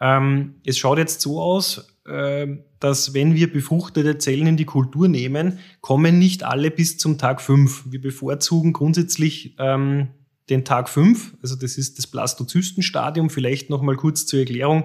Ähm, 0.00 0.56
es 0.66 0.78
schaut 0.78 0.98
jetzt 0.98 1.20
so 1.20 1.40
aus, 1.40 1.94
äh, 2.08 2.56
dass 2.80 3.14
wenn 3.14 3.34
wir 3.34 3.52
befruchtete 3.52 4.18
Zellen 4.18 4.46
in 4.48 4.56
die 4.56 4.64
Kultur 4.64 5.06
nehmen, 5.06 5.58
kommen 5.80 6.18
nicht 6.18 6.42
alle 6.42 6.70
bis 6.70 6.98
zum 6.98 7.18
Tag 7.18 7.40
5. 7.40 7.84
Wir 7.90 8.00
bevorzugen 8.00 8.72
grundsätzlich 8.72 9.54
ähm, 9.58 10.08
den 10.48 10.64
Tag 10.64 10.88
5, 10.88 11.36
also 11.42 11.54
das 11.54 11.78
ist 11.78 11.98
das 11.98 12.06
Blastozystenstadium. 12.06 13.30
Vielleicht 13.30 13.70
nochmal 13.70 13.96
kurz 13.96 14.26
zur 14.26 14.40
Erklärung. 14.40 14.84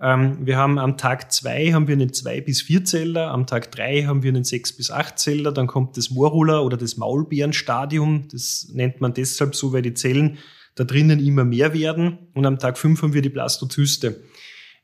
Ähm, 0.00 0.38
wir 0.46 0.56
haben 0.56 0.78
am 0.78 0.96
Tag 0.96 1.32
2 1.32 1.72
haben 1.72 1.88
wir 1.88 1.94
einen 1.94 2.12
2 2.12 2.40
bis 2.42 2.62
4 2.62 2.84
Zeller, 2.84 3.30
am 3.30 3.46
Tag 3.46 3.72
3 3.72 4.04
haben 4.04 4.22
wir 4.22 4.30
einen 4.30 4.44
6 4.44 4.76
bis 4.76 4.90
8 4.90 5.18
Zeller, 5.18 5.52
dann 5.52 5.66
kommt 5.66 5.96
das 5.96 6.10
Morula 6.10 6.60
oder 6.60 6.76
das 6.76 6.96
Maulbeerenstadium. 6.96 8.28
Das 8.30 8.68
nennt 8.72 9.00
man 9.00 9.14
deshalb 9.14 9.54
so, 9.54 9.72
weil 9.72 9.82
die 9.82 9.94
Zellen 9.94 10.38
da 10.74 10.84
drinnen 10.84 11.24
immer 11.24 11.44
mehr 11.44 11.74
werden. 11.74 12.18
Und 12.34 12.46
am 12.46 12.58
Tag 12.58 12.78
5 12.78 13.02
haben 13.02 13.14
wir 13.14 13.22
die 13.22 13.28
Blastozyste. 13.28 14.22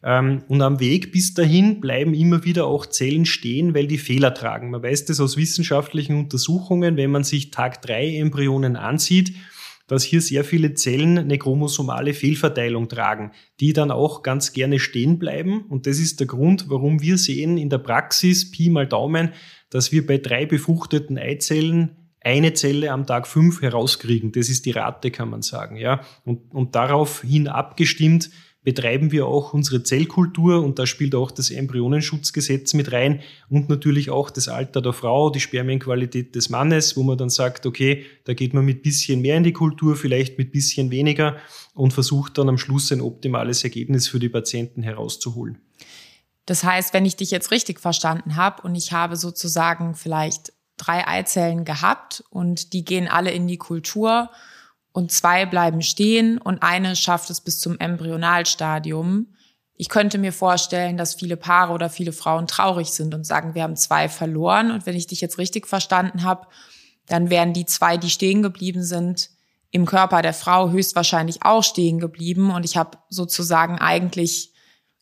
Ähm, 0.02 0.44
und 0.48 0.62
am 0.62 0.80
Weg 0.80 1.12
bis 1.12 1.34
dahin 1.34 1.80
bleiben 1.80 2.14
immer 2.14 2.44
wieder 2.44 2.66
auch 2.66 2.86
Zellen 2.86 3.26
stehen, 3.26 3.74
weil 3.74 3.86
die 3.86 3.98
Fehler 3.98 4.34
tragen. 4.34 4.70
Man 4.70 4.82
weiß 4.82 5.06
das 5.06 5.20
aus 5.20 5.36
wissenschaftlichen 5.36 6.16
Untersuchungen, 6.16 6.96
wenn 6.96 7.10
man 7.10 7.24
sich 7.24 7.50
Tag 7.50 7.82
3 7.82 8.16
Embryonen 8.16 8.76
ansieht, 8.76 9.34
dass 9.88 10.04
hier 10.04 10.20
sehr 10.20 10.44
viele 10.44 10.74
Zellen 10.74 11.18
eine 11.18 11.38
chromosomale 11.38 12.12
Fehlverteilung 12.12 12.88
tragen, 12.88 13.32
die 13.58 13.72
dann 13.72 13.90
auch 13.90 14.22
ganz 14.22 14.52
gerne 14.52 14.78
stehen 14.78 15.18
bleiben. 15.18 15.62
Und 15.62 15.86
das 15.86 15.98
ist 15.98 16.20
der 16.20 16.26
Grund, 16.26 16.66
warum 16.68 17.00
wir 17.00 17.18
sehen 17.18 17.56
in 17.56 17.70
der 17.70 17.78
Praxis, 17.78 18.50
Pi 18.50 18.68
mal 18.68 18.86
Daumen, 18.86 19.32
dass 19.70 19.90
wir 19.90 20.06
bei 20.06 20.18
drei 20.18 20.46
befruchteten 20.46 21.18
Eizellen 21.18 21.96
eine 22.20 22.52
Zelle 22.52 22.92
am 22.92 23.06
Tag 23.06 23.26
fünf 23.26 23.62
herauskriegen. 23.62 24.32
Das 24.32 24.48
ist 24.48 24.66
die 24.66 24.72
Rate, 24.72 25.10
kann 25.10 25.30
man 25.30 25.40
sagen, 25.42 25.76
ja. 25.76 26.02
Und, 26.24 26.52
und 26.52 26.74
daraufhin 26.74 27.48
abgestimmt 27.48 28.30
betreiben 28.68 29.12
wir 29.12 29.26
auch 29.26 29.54
unsere 29.54 29.82
Zellkultur 29.82 30.62
und 30.62 30.78
da 30.78 30.84
spielt 30.84 31.14
auch 31.14 31.30
das 31.30 31.48
Embryonenschutzgesetz 31.50 32.74
mit 32.74 32.92
rein 32.92 33.22
und 33.48 33.70
natürlich 33.70 34.10
auch 34.10 34.28
das 34.28 34.46
Alter 34.46 34.82
der 34.82 34.92
Frau, 34.92 35.30
die 35.30 35.40
Spermienqualität 35.40 36.34
des 36.34 36.50
Mannes, 36.50 36.94
wo 36.94 37.02
man 37.02 37.16
dann 37.16 37.30
sagt, 37.30 37.64
okay, 37.64 38.04
da 38.24 38.34
geht 38.34 38.52
man 38.52 38.66
mit 38.66 38.82
bisschen 38.82 39.22
mehr 39.22 39.38
in 39.38 39.42
die 39.42 39.54
Kultur, 39.54 39.96
vielleicht 39.96 40.36
mit 40.36 40.52
bisschen 40.52 40.90
weniger 40.90 41.38
und 41.72 41.94
versucht 41.94 42.36
dann 42.36 42.50
am 42.50 42.58
Schluss 42.58 42.92
ein 42.92 43.00
optimales 43.00 43.64
Ergebnis 43.64 44.06
für 44.06 44.18
die 44.18 44.28
Patienten 44.28 44.82
herauszuholen. 44.82 45.62
Das 46.44 46.62
heißt, 46.62 46.92
wenn 46.92 47.06
ich 47.06 47.16
dich 47.16 47.30
jetzt 47.30 47.50
richtig 47.50 47.80
verstanden 47.80 48.36
habe 48.36 48.60
und 48.60 48.74
ich 48.74 48.92
habe 48.92 49.16
sozusagen 49.16 49.94
vielleicht 49.94 50.52
drei 50.76 51.08
Eizellen 51.08 51.64
gehabt 51.64 52.22
und 52.28 52.74
die 52.74 52.84
gehen 52.84 53.08
alle 53.08 53.30
in 53.30 53.48
die 53.48 53.56
Kultur 53.56 54.28
und 54.92 55.12
zwei 55.12 55.46
bleiben 55.46 55.82
stehen 55.82 56.38
und 56.38 56.62
eine 56.62 56.96
schafft 56.96 57.30
es 57.30 57.40
bis 57.40 57.60
zum 57.60 57.78
Embryonalstadium. 57.78 59.28
Ich 59.74 59.88
könnte 59.88 60.18
mir 60.18 60.32
vorstellen, 60.32 60.96
dass 60.96 61.14
viele 61.14 61.36
Paare 61.36 61.72
oder 61.72 61.88
viele 61.88 62.12
Frauen 62.12 62.46
traurig 62.48 62.88
sind 62.88 63.14
und 63.14 63.24
sagen, 63.24 63.54
wir 63.54 63.62
haben 63.62 63.76
zwei 63.76 64.08
verloren. 64.08 64.72
Und 64.72 64.86
wenn 64.86 64.96
ich 64.96 65.06
dich 65.06 65.20
jetzt 65.20 65.38
richtig 65.38 65.68
verstanden 65.68 66.24
habe, 66.24 66.48
dann 67.06 67.30
wären 67.30 67.52
die 67.52 67.64
zwei, 67.64 67.96
die 67.96 68.10
stehen 68.10 68.42
geblieben 68.42 68.82
sind, 68.82 69.30
im 69.70 69.86
Körper 69.86 70.22
der 70.22 70.34
Frau 70.34 70.70
höchstwahrscheinlich 70.70 71.44
auch 71.44 71.62
stehen 71.62 72.00
geblieben. 72.00 72.50
Und 72.50 72.64
ich 72.64 72.76
habe 72.76 72.98
sozusagen 73.08 73.78
eigentlich 73.78 74.52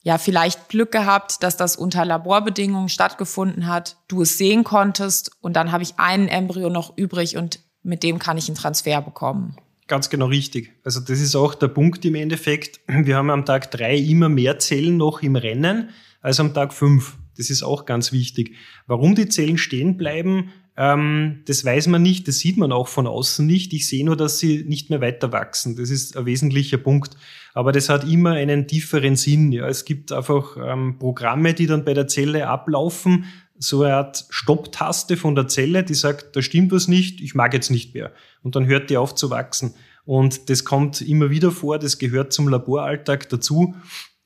ja 0.03 0.18
vielleicht 0.18 0.68
Glück 0.68 0.92
gehabt, 0.92 1.42
dass 1.42 1.57
das 1.57 1.75
unter 1.75 2.05
Laborbedingungen 2.05 2.88
stattgefunden 2.88 3.66
hat, 3.66 3.96
du 4.07 4.22
es 4.22 4.38
sehen 4.38 4.62
konntest 4.62 5.33
und 5.40 5.55
dann 5.55 5.72
habe 5.72 5.83
ich 5.83 5.99
einen 5.99 6.29
Embryo 6.29 6.70
noch 6.70 6.96
übrig 6.96 7.37
und 7.37 7.59
mit 7.83 8.05
dem 8.05 8.20
kann 8.20 8.38
ich 8.38 8.46
einen 8.46 8.57
Transfer 8.57 9.03
bekommen. 9.03 9.57
Ganz 9.88 10.11
genau 10.11 10.27
richtig. 10.27 10.72
Also 10.83 11.01
das 11.01 11.20
ist 11.20 11.37
auch 11.37 11.55
der 11.55 11.68
Punkt 11.68 12.05
im 12.05 12.16
Endeffekt. 12.16 12.81
Wir 12.88 13.16
haben 13.16 13.31
am 13.31 13.44
Tag 13.44 13.70
drei 13.70 13.96
immer 13.96 14.29
mehr 14.29 14.59
Zellen 14.59 14.96
noch 14.96 15.22
im 15.22 15.37
Rennen 15.37 15.90
als 16.22 16.40
am 16.40 16.55
Tag 16.55 16.75
fünf. 16.75 17.16
Das 17.37 17.51
ist 17.51 17.62
auch 17.62 17.85
ganz 17.85 18.12
wichtig. 18.12 18.55
Warum 18.87 19.14
die 19.14 19.29
Zellen 19.29 19.59
stehen 19.59 19.96
bleiben, 19.96 20.51
ähm, 20.77 21.42
das 21.46 21.64
weiß 21.64 21.87
man 21.87 22.03
nicht, 22.03 22.29
das 22.29 22.38
sieht 22.38 22.59
man 22.59 22.72
auch 22.72 22.88
von 22.88 23.07
außen 23.07 23.46
nicht. 23.46 23.72
Ich 23.72 23.88
sehe 23.88 24.05
nur, 24.05 24.16
dass 24.16 24.38
sie 24.38 24.64
nicht 24.66 24.90
mehr 24.90 25.01
weiter 25.01 25.33
wachsen. 25.33 25.77
Das 25.77 25.90
ist 25.90 26.16
ein 26.16 26.27
wesentlicher 26.27 26.79
Punkt. 26.79 27.16
Aber 27.55 27.72
das 27.72 27.88
hat 27.88 28.05
immer 28.05 28.33
einen 28.33 28.66
tieferen 28.66 29.16
Sinn. 29.16 29.53
Ja, 29.53 29.68
es 29.68 29.85
gibt 29.85 30.12
einfach 30.12 30.57
ähm, 30.62 30.99
Programme, 30.99 31.55
die 31.55 31.66
dann 31.66 31.85
bei 31.85 31.94
der 31.94 32.09
Zelle 32.09 32.49
ablaufen, 32.49 33.25
so 33.59 33.83
eine 33.83 33.95
Art 33.95 34.27
Stopptaste 34.31 35.16
von 35.16 35.35
der 35.35 35.49
Zelle, 35.49 35.85
die 35.85 35.95
sagt, 35.95 36.37
da 36.37 36.42
stimmt 36.42 36.73
was 36.73 36.88
nicht, 36.88 37.21
ich 37.21 37.35
mag 37.35 37.55
jetzt 37.55 37.71
nicht 37.71 37.95
mehr. 37.95 38.12
Und 38.42 38.57
dann 38.57 38.66
hört 38.66 38.90
die 38.90 38.97
auf 38.97 39.14
zu 39.14 39.31
wachsen. 39.31 39.75
Und 40.05 40.51
das 40.51 40.64
kommt 40.64 41.01
immer 41.01 41.31
wieder 41.31 41.51
vor, 41.51 41.79
das 41.79 41.99
gehört 41.99 42.33
zum 42.33 42.49
Laboralltag 42.49 43.29
dazu. 43.29 43.75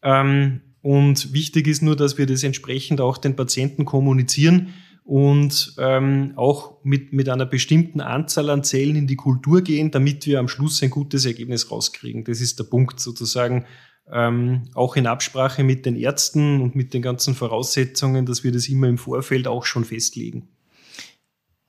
Ähm, 0.03 0.61
und 0.83 1.33
wichtig 1.33 1.67
ist 1.67 1.83
nur, 1.83 1.97
dass 1.97 2.19
wir 2.19 2.27
das 2.27 2.43
entsprechend 2.43 3.01
auch 3.01 3.19
den 3.19 3.37
Patienten 3.37 3.85
kommunizieren 3.85 4.75
und 5.05 5.75
ähm, 5.79 6.33
auch 6.37 6.85
mit, 6.85 7.13
mit 7.13 7.29
einer 7.29 7.47
bestimmten 7.47 8.01
Anzahl 8.01 8.49
an 8.51 8.63
Zellen 8.63 8.97
in 8.97 9.07
die 9.07 9.17
Kultur 9.17 9.63
gehen, 9.63 9.91
damit 9.91 10.27
wir 10.27 10.39
am 10.39 10.49
Schluss 10.49 10.83
ein 10.83 10.91
gutes 10.91 11.25
Ergebnis 11.25 11.71
rauskriegen. 11.71 12.25
Das 12.25 12.41
ist 12.41 12.59
der 12.59 12.65
Punkt 12.65 13.01
sozusagen, 13.01 13.67
ähm, 14.13 14.69
auch 14.75 14.97
in 14.97 15.07
Absprache 15.07 15.63
mit 15.63 15.87
den 15.87 15.97
Ärzten 15.97 16.61
und 16.61 16.75
mit 16.75 16.95
den 16.95 17.03
ganzen 17.03 17.35
Voraussetzungen, 17.35 18.27
dass 18.27 18.45
wir 18.45 18.53
das 18.53 18.69
immer 18.69 18.89
im 18.89 18.99
Vorfeld 18.99 19.47
auch 19.47 19.65
schon 19.65 19.85
festlegen. 19.85 20.49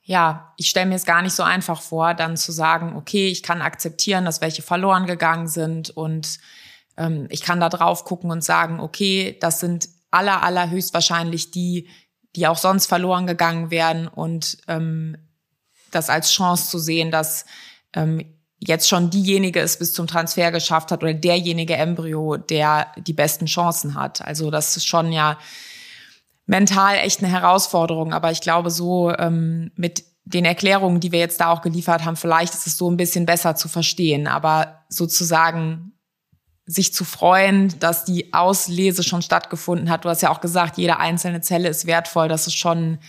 Ja, 0.03 0.53
ich 0.57 0.69
stelle 0.69 0.87
mir 0.87 0.95
es 0.95 1.05
gar 1.05 1.21
nicht 1.21 1.35
so 1.35 1.43
einfach 1.43 1.81
vor, 1.81 2.13
dann 2.13 2.35
zu 2.35 2.51
sagen, 2.51 2.95
okay, 2.95 3.27
ich 3.27 3.43
kann 3.43 3.61
akzeptieren, 3.61 4.25
dass 4.25 4.41
welche 4.41 4.61
verloren 4.61 5.05
gegangen 5.05 5.47
sind 5.47 5.91
und 5.91 6.39
ähm, 6.97 7.27
ich 7.29 7.41
kann 7.41 7.59
da 7.59 7.69
drauf 7.69 8.03
gucken 8.03 8.31
und 8.31 8.43
sagen, 8.43 8.79
okay, 8.79 9.37
das 9.39 9.59
sind 9.59 9.87
aller, 10.09 10.43
aller 10.43 10.69
höchstwahrscheinlich 10.69 11.51
die, 11.51 11.87
die 12.35 12.47
auch 12.47 12.57
sonst 12.57 12.87
verloren 12.87 13.27
gegangen 13.27 13.71
wären 13.71 14.07
und 14.07 14.57
ähm, 14.67 15.17
das 15.91 16.09
als 16.09 16.31
Chance 16.31 16.69
zu 16.69 16.79
sehen, 16.79 17.11
dass 17.11 17.45
ähm, 17.93 18.25
jetzt 18.63 18.87
schon 18.87 19.09
diejenige 19.09 19.59
es 19.59 19.77
bis 19.77 19.93
zum 19.93 20.07
Transfer 20.07 20.51
geschafft 20.51 20.91
hat 20.91 21.01
oder 21.03 21.13
derjenige 21.13 21.75
Embryo, 21.75 22.37
der 22.37 22.87
die 22.97 23.13
besten 23.13 23.47
Chancen 23.47 23.95
hat. 23.95 24.21
Also 24.21 24.51
das 24.51 24.77
ist 24.77 24.85
schon 24.85 25.11
ja 25.11 25.37
mental 26.45 26.97
echt 26.97 27.23
eine 27.23 27.31
Herausforderung. 27.31 28.13
Aber 28.13 28.31
ich 28.31 28.41
glaube, 28.41 28.69
so 28.69 29.11
ähm, 29.17 29.71
mit 29.75 30.03
den 30.25 30.45
Erklärungen, 30.45 30.99
die 30.99 31.11
wir 31.11 31.19
jetzt 31.19 31.41
da 31.41 31.49
auch 31.49 31.61
geliefert 31.61 32.05
haben, 32.05 32.15
vielleicht 32.15 32.53
ist 32.53 32.67
es 32.67 32.77
so 32.77 32.89
ein 32.89 32.97
bisschen 32.97 33.25
besser 33.25 33.55
zu 33.55 33.67
verstehen. 33.67 34.27
Aber 34.27 34.83
sozusagen 34.89 35.93
sich 36.67 36.93
zu 36.93 37.03
freuen, 37.03 37.79
dass 37.79 38.05
die 38.05 38.33
Auslese 38.33 39.01
schon 39.01 39.23
stattgefunden 39.23 39.89
hat. 39.89 40.05
Du 40.05 40.09
hast 40.09 40.21
ja 40.21 40.29
auch 40.29 40.41
gesagt, 40.41 40.77
jede 40.77 40.99
einzelne 40.99 41.41
Zelle 41.41 41.67
ist 41.67 41.87
wertvoll. 41.87 42.27
Das 42.27 42.45
ist 42.45 42.55
schon, 42.55 42.99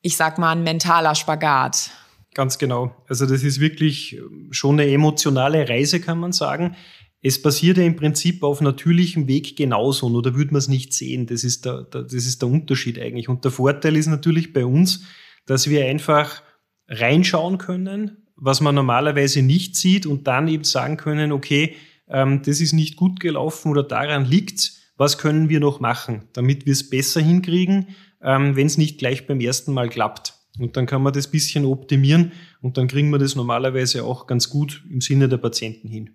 ich 0.00 0.16
sag 0.16 0.38
mal, 0.38 0.50
ein 0.50 0.64
mentaler 0.64 1.14
Spagat. 1.14 1.90
Ganz 2.34 2.58
genau. 2.58 2.94
Also 3.08 3.26
das 3.26 3.42
ist 3.42 3.60
wirklich 3.60 4.20
schon 4.50 4.80
eine 4.80 4.90
emotionale 4.90 5.68
Reise, 5.68 6.00
kann 6.00 6.18
man 6.18 6.32
sagen. 6.32 6.76
Es 7.20 7.40
passiert 7.40 7.76
ja 7.76 7.84
im 7.84 7.96
Prinzip 7.96 8.42
auf 8.42 8.60
natürlichem 8.60 9.28
Weg 9.28 9.56
genauso, 9.56 10.08
nur 10.08 10.22
da 10.22 10.34
würde 10.34 10.52
man 10.52 10.58
es 10.58 10.68
nicht 10.68 10.92
sehen. 10.92 11.26
Das 11.26 11.44
ist, 11.44 11.64
der, 11.64 11.82
der, 11.82 12.02
das 12.02 12.14
ist 12.14 12.42
der 12.42 12.48
Unterschied 12.48 12.98
eigentlich. 12.98 13.28
Und 13.28 13.44
der 13.44 13.52
Vorteil 13.52 13.96
ist 13.96 14.08
natürlich 14.08 14.52
bei 14.52 14.64
uns, 14.64 15.04
dass 15.46 15.68
wir 15.68 15.84
einfach 15.86 16.42
reinschauen 16.88 17.58
können, 17.58 18.26
was 18.34 18.60
man 18.60 18.74
normalerweise 18.74 19.42
nicht 19.42 19.76
sieht 19.76 20.06
und 20.06 20.26
dann 20.26 20.48
eben 20.48 20.64
sagen 20.64 20.96
können, 20.96 21.32
okay, 21.32 21.76
ähm, 22.08 22.42
das 22.44 22.60
ist 22.60 22.72
nicht 22.72 22.96
gut 22.96 23.20
gelaufen 23.20 23.70
oder 23.70 23.82
daran 23.82 24.24
liegt 24.24 24.82
was 25.02 25.18
können 25.18 25.48
wir 25.48 25.60
noch 25.60 25.80
machen, 25.80 26.28
damit 26.32 26.66
wir 26.66 26.72
es 26.72 26.88
besser 26.88 27.20
hinkriegen, 27.20 27.88
ähm, 28.22 28.56
wenn 28.56 28.66
es 28.66 28.78
nicht 28.78 28.98
gleich 28.98 29.26
beim 29.26 29.40
ersten 29.40 29.72
Mal 29.72 29.88
klappt. 29.88 30.34
Und 30.58 30.76
dann 30.76 30.86
kann 30.86 31.02
man 31.02 31.12
das 31.12 31.28
bisschen 31.28 31.64
optimieren 31.64 32.32
und 32.60 32.76
dann 32.76 32.86
kriegen 32.86 33.10
wir 33.10 33.18
das 33.18 33.34
normalerweise 33.34 34.04
auch 34.04 34.26
ganz 34.26 34.50
gut 34.50 34.84
im 34.90 35.00
Sinne 35.00 35.28
der 35.28 35.38
Patienten 35.38 35.88
hin. 35.88 36.10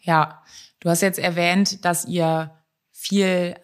Ja, 0.00 0.42
du 0.80 0.90
hast 0.90 1.00
jetzt 1.00 1.20
erwähnt, 1.20 1.84
dass 1.84 2.04
ihr 2.06 2.50
viel 2.90 3.54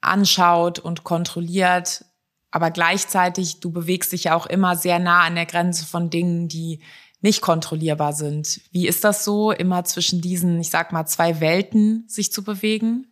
anschaut 0.00 0.78
und 0.80 1.04
kontrolliert, 1.04 2.04
aber 2.50 2.70
gleichzeitig, 2.70 3.60
du 3.60 3.70
bewegst 3.70 4.12
dich 4.12 4.24
ja 4.24 4.34
auch 4.34 4.46
immer 4.46 4.76
sehr 4.76 4.98
nah 4.98 5.22
an 5.22 5.34
der 5.34 5.46
Grenze 5.46 5.84
von 5.86 6.10
Dingen, 6.10 6.48
die 6.48 6.80
nicht 7.20 7.40
kontrollierbar 7.40 8.12
sind. 8.12 8.60
Wie 8.70 8.86
ist 8.86 9.02
das 9.02 9.24
so, 9.24 9.50
immer 9.50 9.84
zwischen 9.84 10.20
diesen, 10.20 10.60
ich 10.60 10.70
sag 10.70 10.92
mal, 10.92 11.06
zwei 11.06 11.40
Welten 11.40 12.04
sich 12.06 12.30
zu 12.30 12.44
bewegen? 12.44 13.06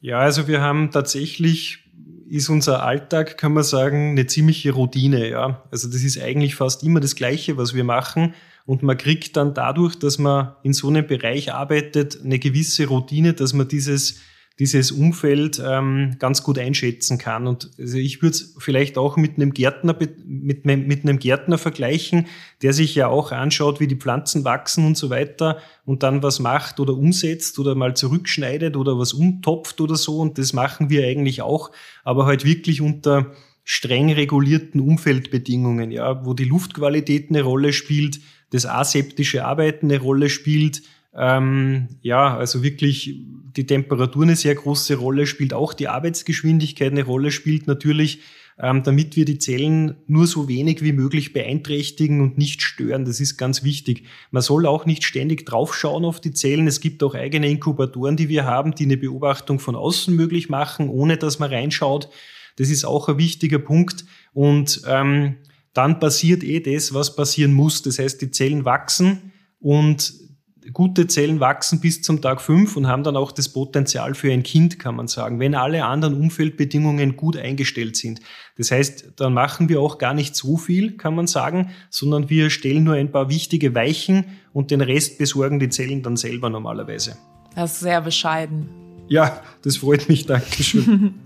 Ja, 0.00 0.20
also 0.20 0.48
wir 0.48 0.62
haben 0.62 0.90
tatsächlich, 0.90 1.87
ist 2.30 2.48
unser 2.48 2.82
Alltag, 2.82 3.38
kann 3.38 3.52
man 3.52 3.62
sagen, 3.62 4.10
eine 4.10 4.26
ziemliche 4.26 4.72
Routine, 4.72 5.28
ja. 5.28 5.62
Also 5.70 5.88
das 5.88 6.02
ist 6.02 6.20
eigentlich 6.20 6.54
fast 6.54 6.82
immer 6.82 7.00
das 7.00 7.16
Gleiche, 7.16 7.56
was 7.56 7.74
wir 7.74 7.84
machen. 7.84 8.34
Und 8.66 8.82
man 8.82 8.98
kriegt 8.98 9.36
dann 9.36 9.54
dadurch, 9.54 9.98
dass 9.98 10.18
man 10.18 10.52
in 10.62 10.74
so 10.74 10.88
einem 10.88 11.06
Bereich 11.06 11.52
arbeitet, 11.54 12.20
eine 12.22 12.38
gewisse 12.38 12.86
Routine, 12.86 13.32
dass 13.32 13.54
man 13.54 13.66
dieses 13.66 14.20
dieses 14.58 14.90
Umfeld 14.90 15.62
ähm, 15.64 16.16
ganz 16.18 16.42
gut 16.42 16.58
einschätzen 16.58 17.16
kann. 17.16 17.46
Und 17.46 17.70
also 17.78 17.96
ich 17.96 18.22
würde 18.22 18.34
es 18.34 18.56
vielleicht 18.58 18.98
auch 18.98 19.16
mit 19.16 19.36
einem 19.36 19.54
Gärtner 19.54 19.96
mit, 20.26 20.64
mit 20.64 21.04
einem 21.04 21.18
Gärtner 21.18 21.58
vergleichen, 21.58 22.26
der 22.62 22.72
sich 22.72 22.94
ja 22.94 23.06
auch 23.06 23.30
anschaut, 23.30 23.78
wie 23.78 23.86
die 23.86 23.96
Pflanzen 23.96 24.44
wachsen 24.44 24.84
und 24.84 24.96
so 24.96 25.10
weiter 25.10 25.58
und 25.84 26.02
dann 26.02 26.24
was 26.24 26.40
macht 26.40 26.80
oder 26.80 26.94
umsetzt 26.94 27.58
oder 27.60 27.76
mal 27.76 27.94
zurückschneidet 27.94 28.76
oder 28.76 28.98
was 28.98 29.12
umtopft 29.12 29.80
oder 29.80 29.94
so. 29.94 30.18
Und 30.18 30.38
das 30.38 30.52
machen 30.52 30.90
wir 30.90 31.06
eigentlich 31.06 31.40
auch, 31.40 31.70
aber 32.02 32.26
halt 32.26 32.44
wirklich 32.44 32.80
unter 32.80 33.32
streng 33.62 34.10
regulierten 34.10 34.80
Umfeldbedingungen, 34.80 35.92
ja, 35.92 36.24
wo 36.24 36.34
die 36.34 36.46
Luftqualität 36.46 37.28
eine 37.28 37.42
Rolle 37.42 37.72
spielt, 37.72 38.18
das 38.50 38.64
aseptische 38.64 39.44
Arbeiten 39.44 39.86
eine 39.86 40.00
Rolle 40.00 40.30
spielt, 40.30 40.82
ähm, 41.14 41.88
ja, 42.02 42.36
also 42.36 42.62
wirklich 42.62 43.20
die 43.56 43.66
Temperatur 43.66 44.22
eine 44.24 44.36
sehr 44.36 44.54
große 44.54 44.96
Rolle 44.96 45.26
spielt, 45.26 45.52
auch 45.52 45.74
die 45.74 45.88
Arbeitsgeschwindigkeit 45.88 46.92
eine 46.92 47.04
Rolle 47.04 47.30
spielt 47.30 47.66
natürlich, 47.66 48.20
ähm, 48.60 48.82
damit 48.82 49.16
wir 49.16 49.24
die 49.24 49.38
Zellen 49.38 49.96
nur 50.06 50.26
so 50.26 50.48
wenig 50.48 50.82
wie 50.82 50.92
möglich 50.92 51.32
beeinträchtigen 51.32 52.20
und 52.20 52.38
nicht 52.38 52.62
stören. 52.62 53.04
Das 53.04 53.20
ist 53.20 53.36
ganz 53.36 53.62
wichtig. 53.62 54.04
Man 54.30 54.42
soll 54.42 54.66
auch 54.66 54.84
nicht 54.84 55.04
ständig 55.04 55.46
draufschauen 55.46 56.04
auf 56.04 56.20
die 56.20 56.32
Zellen. 56.32 56.66
Es 56.66 56.80
gibt 56.80 57.02
auch 57.02 57.14
eigene 57.14 57.48
Inkubatoren, 57.48 58.16
die 58.16 58.28
wir 58.28 58.44
haben, 58.44 58.74
die 58.74 58.84
eine 58.84 58.96
Beobachtung 58.96 59.60
von 59.60 59.76
außen 59.76 60.14
möglich 60.14 60.48
machen, 60.48 60.88
ohne 60.88 61.16
dass 61.16 61.38
man 61.38 61.50
reinschaut. 61.50 62.10
Das 62.56 62.68
ist 62.68 62.84
auch 62.84 63.08
ein 63.08 63.18
wichtiger 63.18 63.60
Punkt. 63.60 64.04
Und 64.32 64.82
ähm, 64.86 65.36
dann 65.72 66.00
passiert 66.00 66.42
eh 66.42 66.60
das, 66.60 66.92
was 66.92 67.14
passieren 67.14 67.52
muss. 67.52 67.82
Das 67.82 68.00
heißt, 68.00 68.20
die 68.20 68.32
Zellen 68.32 68.64
wachsen 68.64 69.32
und 69.60 70.27
gute 70.72 71.06
Zellen 71.06 71.40
wachsen 71.40 71.80
bis 71.80 72.02
zum 72.02 72.20
Tag 72.20 72.40
fünf 72.40 72.76
und 72.76 72.86
haben 72.86 73.02
dann 73.02 73.16
auch 73.16 73.32
das 73.32 73.48
Potenzial 73.48 74.14
für 74.14 74.32
ein 74.32 74.42
Kind, 74.42 74.78
kann 74.78 74.96
man 74.96 75.08
sagen, 75.08 75.40
wenn 75.40 75.54
alle 75.54 75.84
anderen 75.84 76.14
Umfeldbedingungen 76.14 77.16
gut 77.16 77.36
eingestellt 77.36 77.96
sind. 77.96 78.20
Das 78.56 78.70
heißt, 78.70 79.12
dann 79.16 79.34
machen 79.34 79.68
wir 79.68 79.80
auch 79.80 79.98
gar 79.98 80.14
nicht 80.14 80.34
so 80.34 80.56
viel, 80.56 80.96
kann 80.96 81.14
man 81.14 81.26
sagen, 81.26 81.70
sondern 81.90 82.28
wir 82.28 82.50
stellen 82.50 82.84
nur 82.84 82.94
ein 82.94 83.12
paar 83.12 83.28
wichtige 83.28 83.74
Weichen 83.74 84.24
und 84.52 84.70
den 84.70 84.80
Rest 84.80 85.18
besorgen 85.18 85.58
die 85.58 85.68
Zellen 85.68 86.02
dann 86.02 86.16
selber 86.16 86.50
normalerweise. 86.50 87.16
Das 87.54 87.74
ist 87.74 87.80
sehr 87.80 88.00
bescheiden. 88.00 88.68
Ja, 89.08 89.42
das 89.62 89.78
freut 89.78 90.08
mich, 90.08 90.26
Dankeschön. 90.26 91.14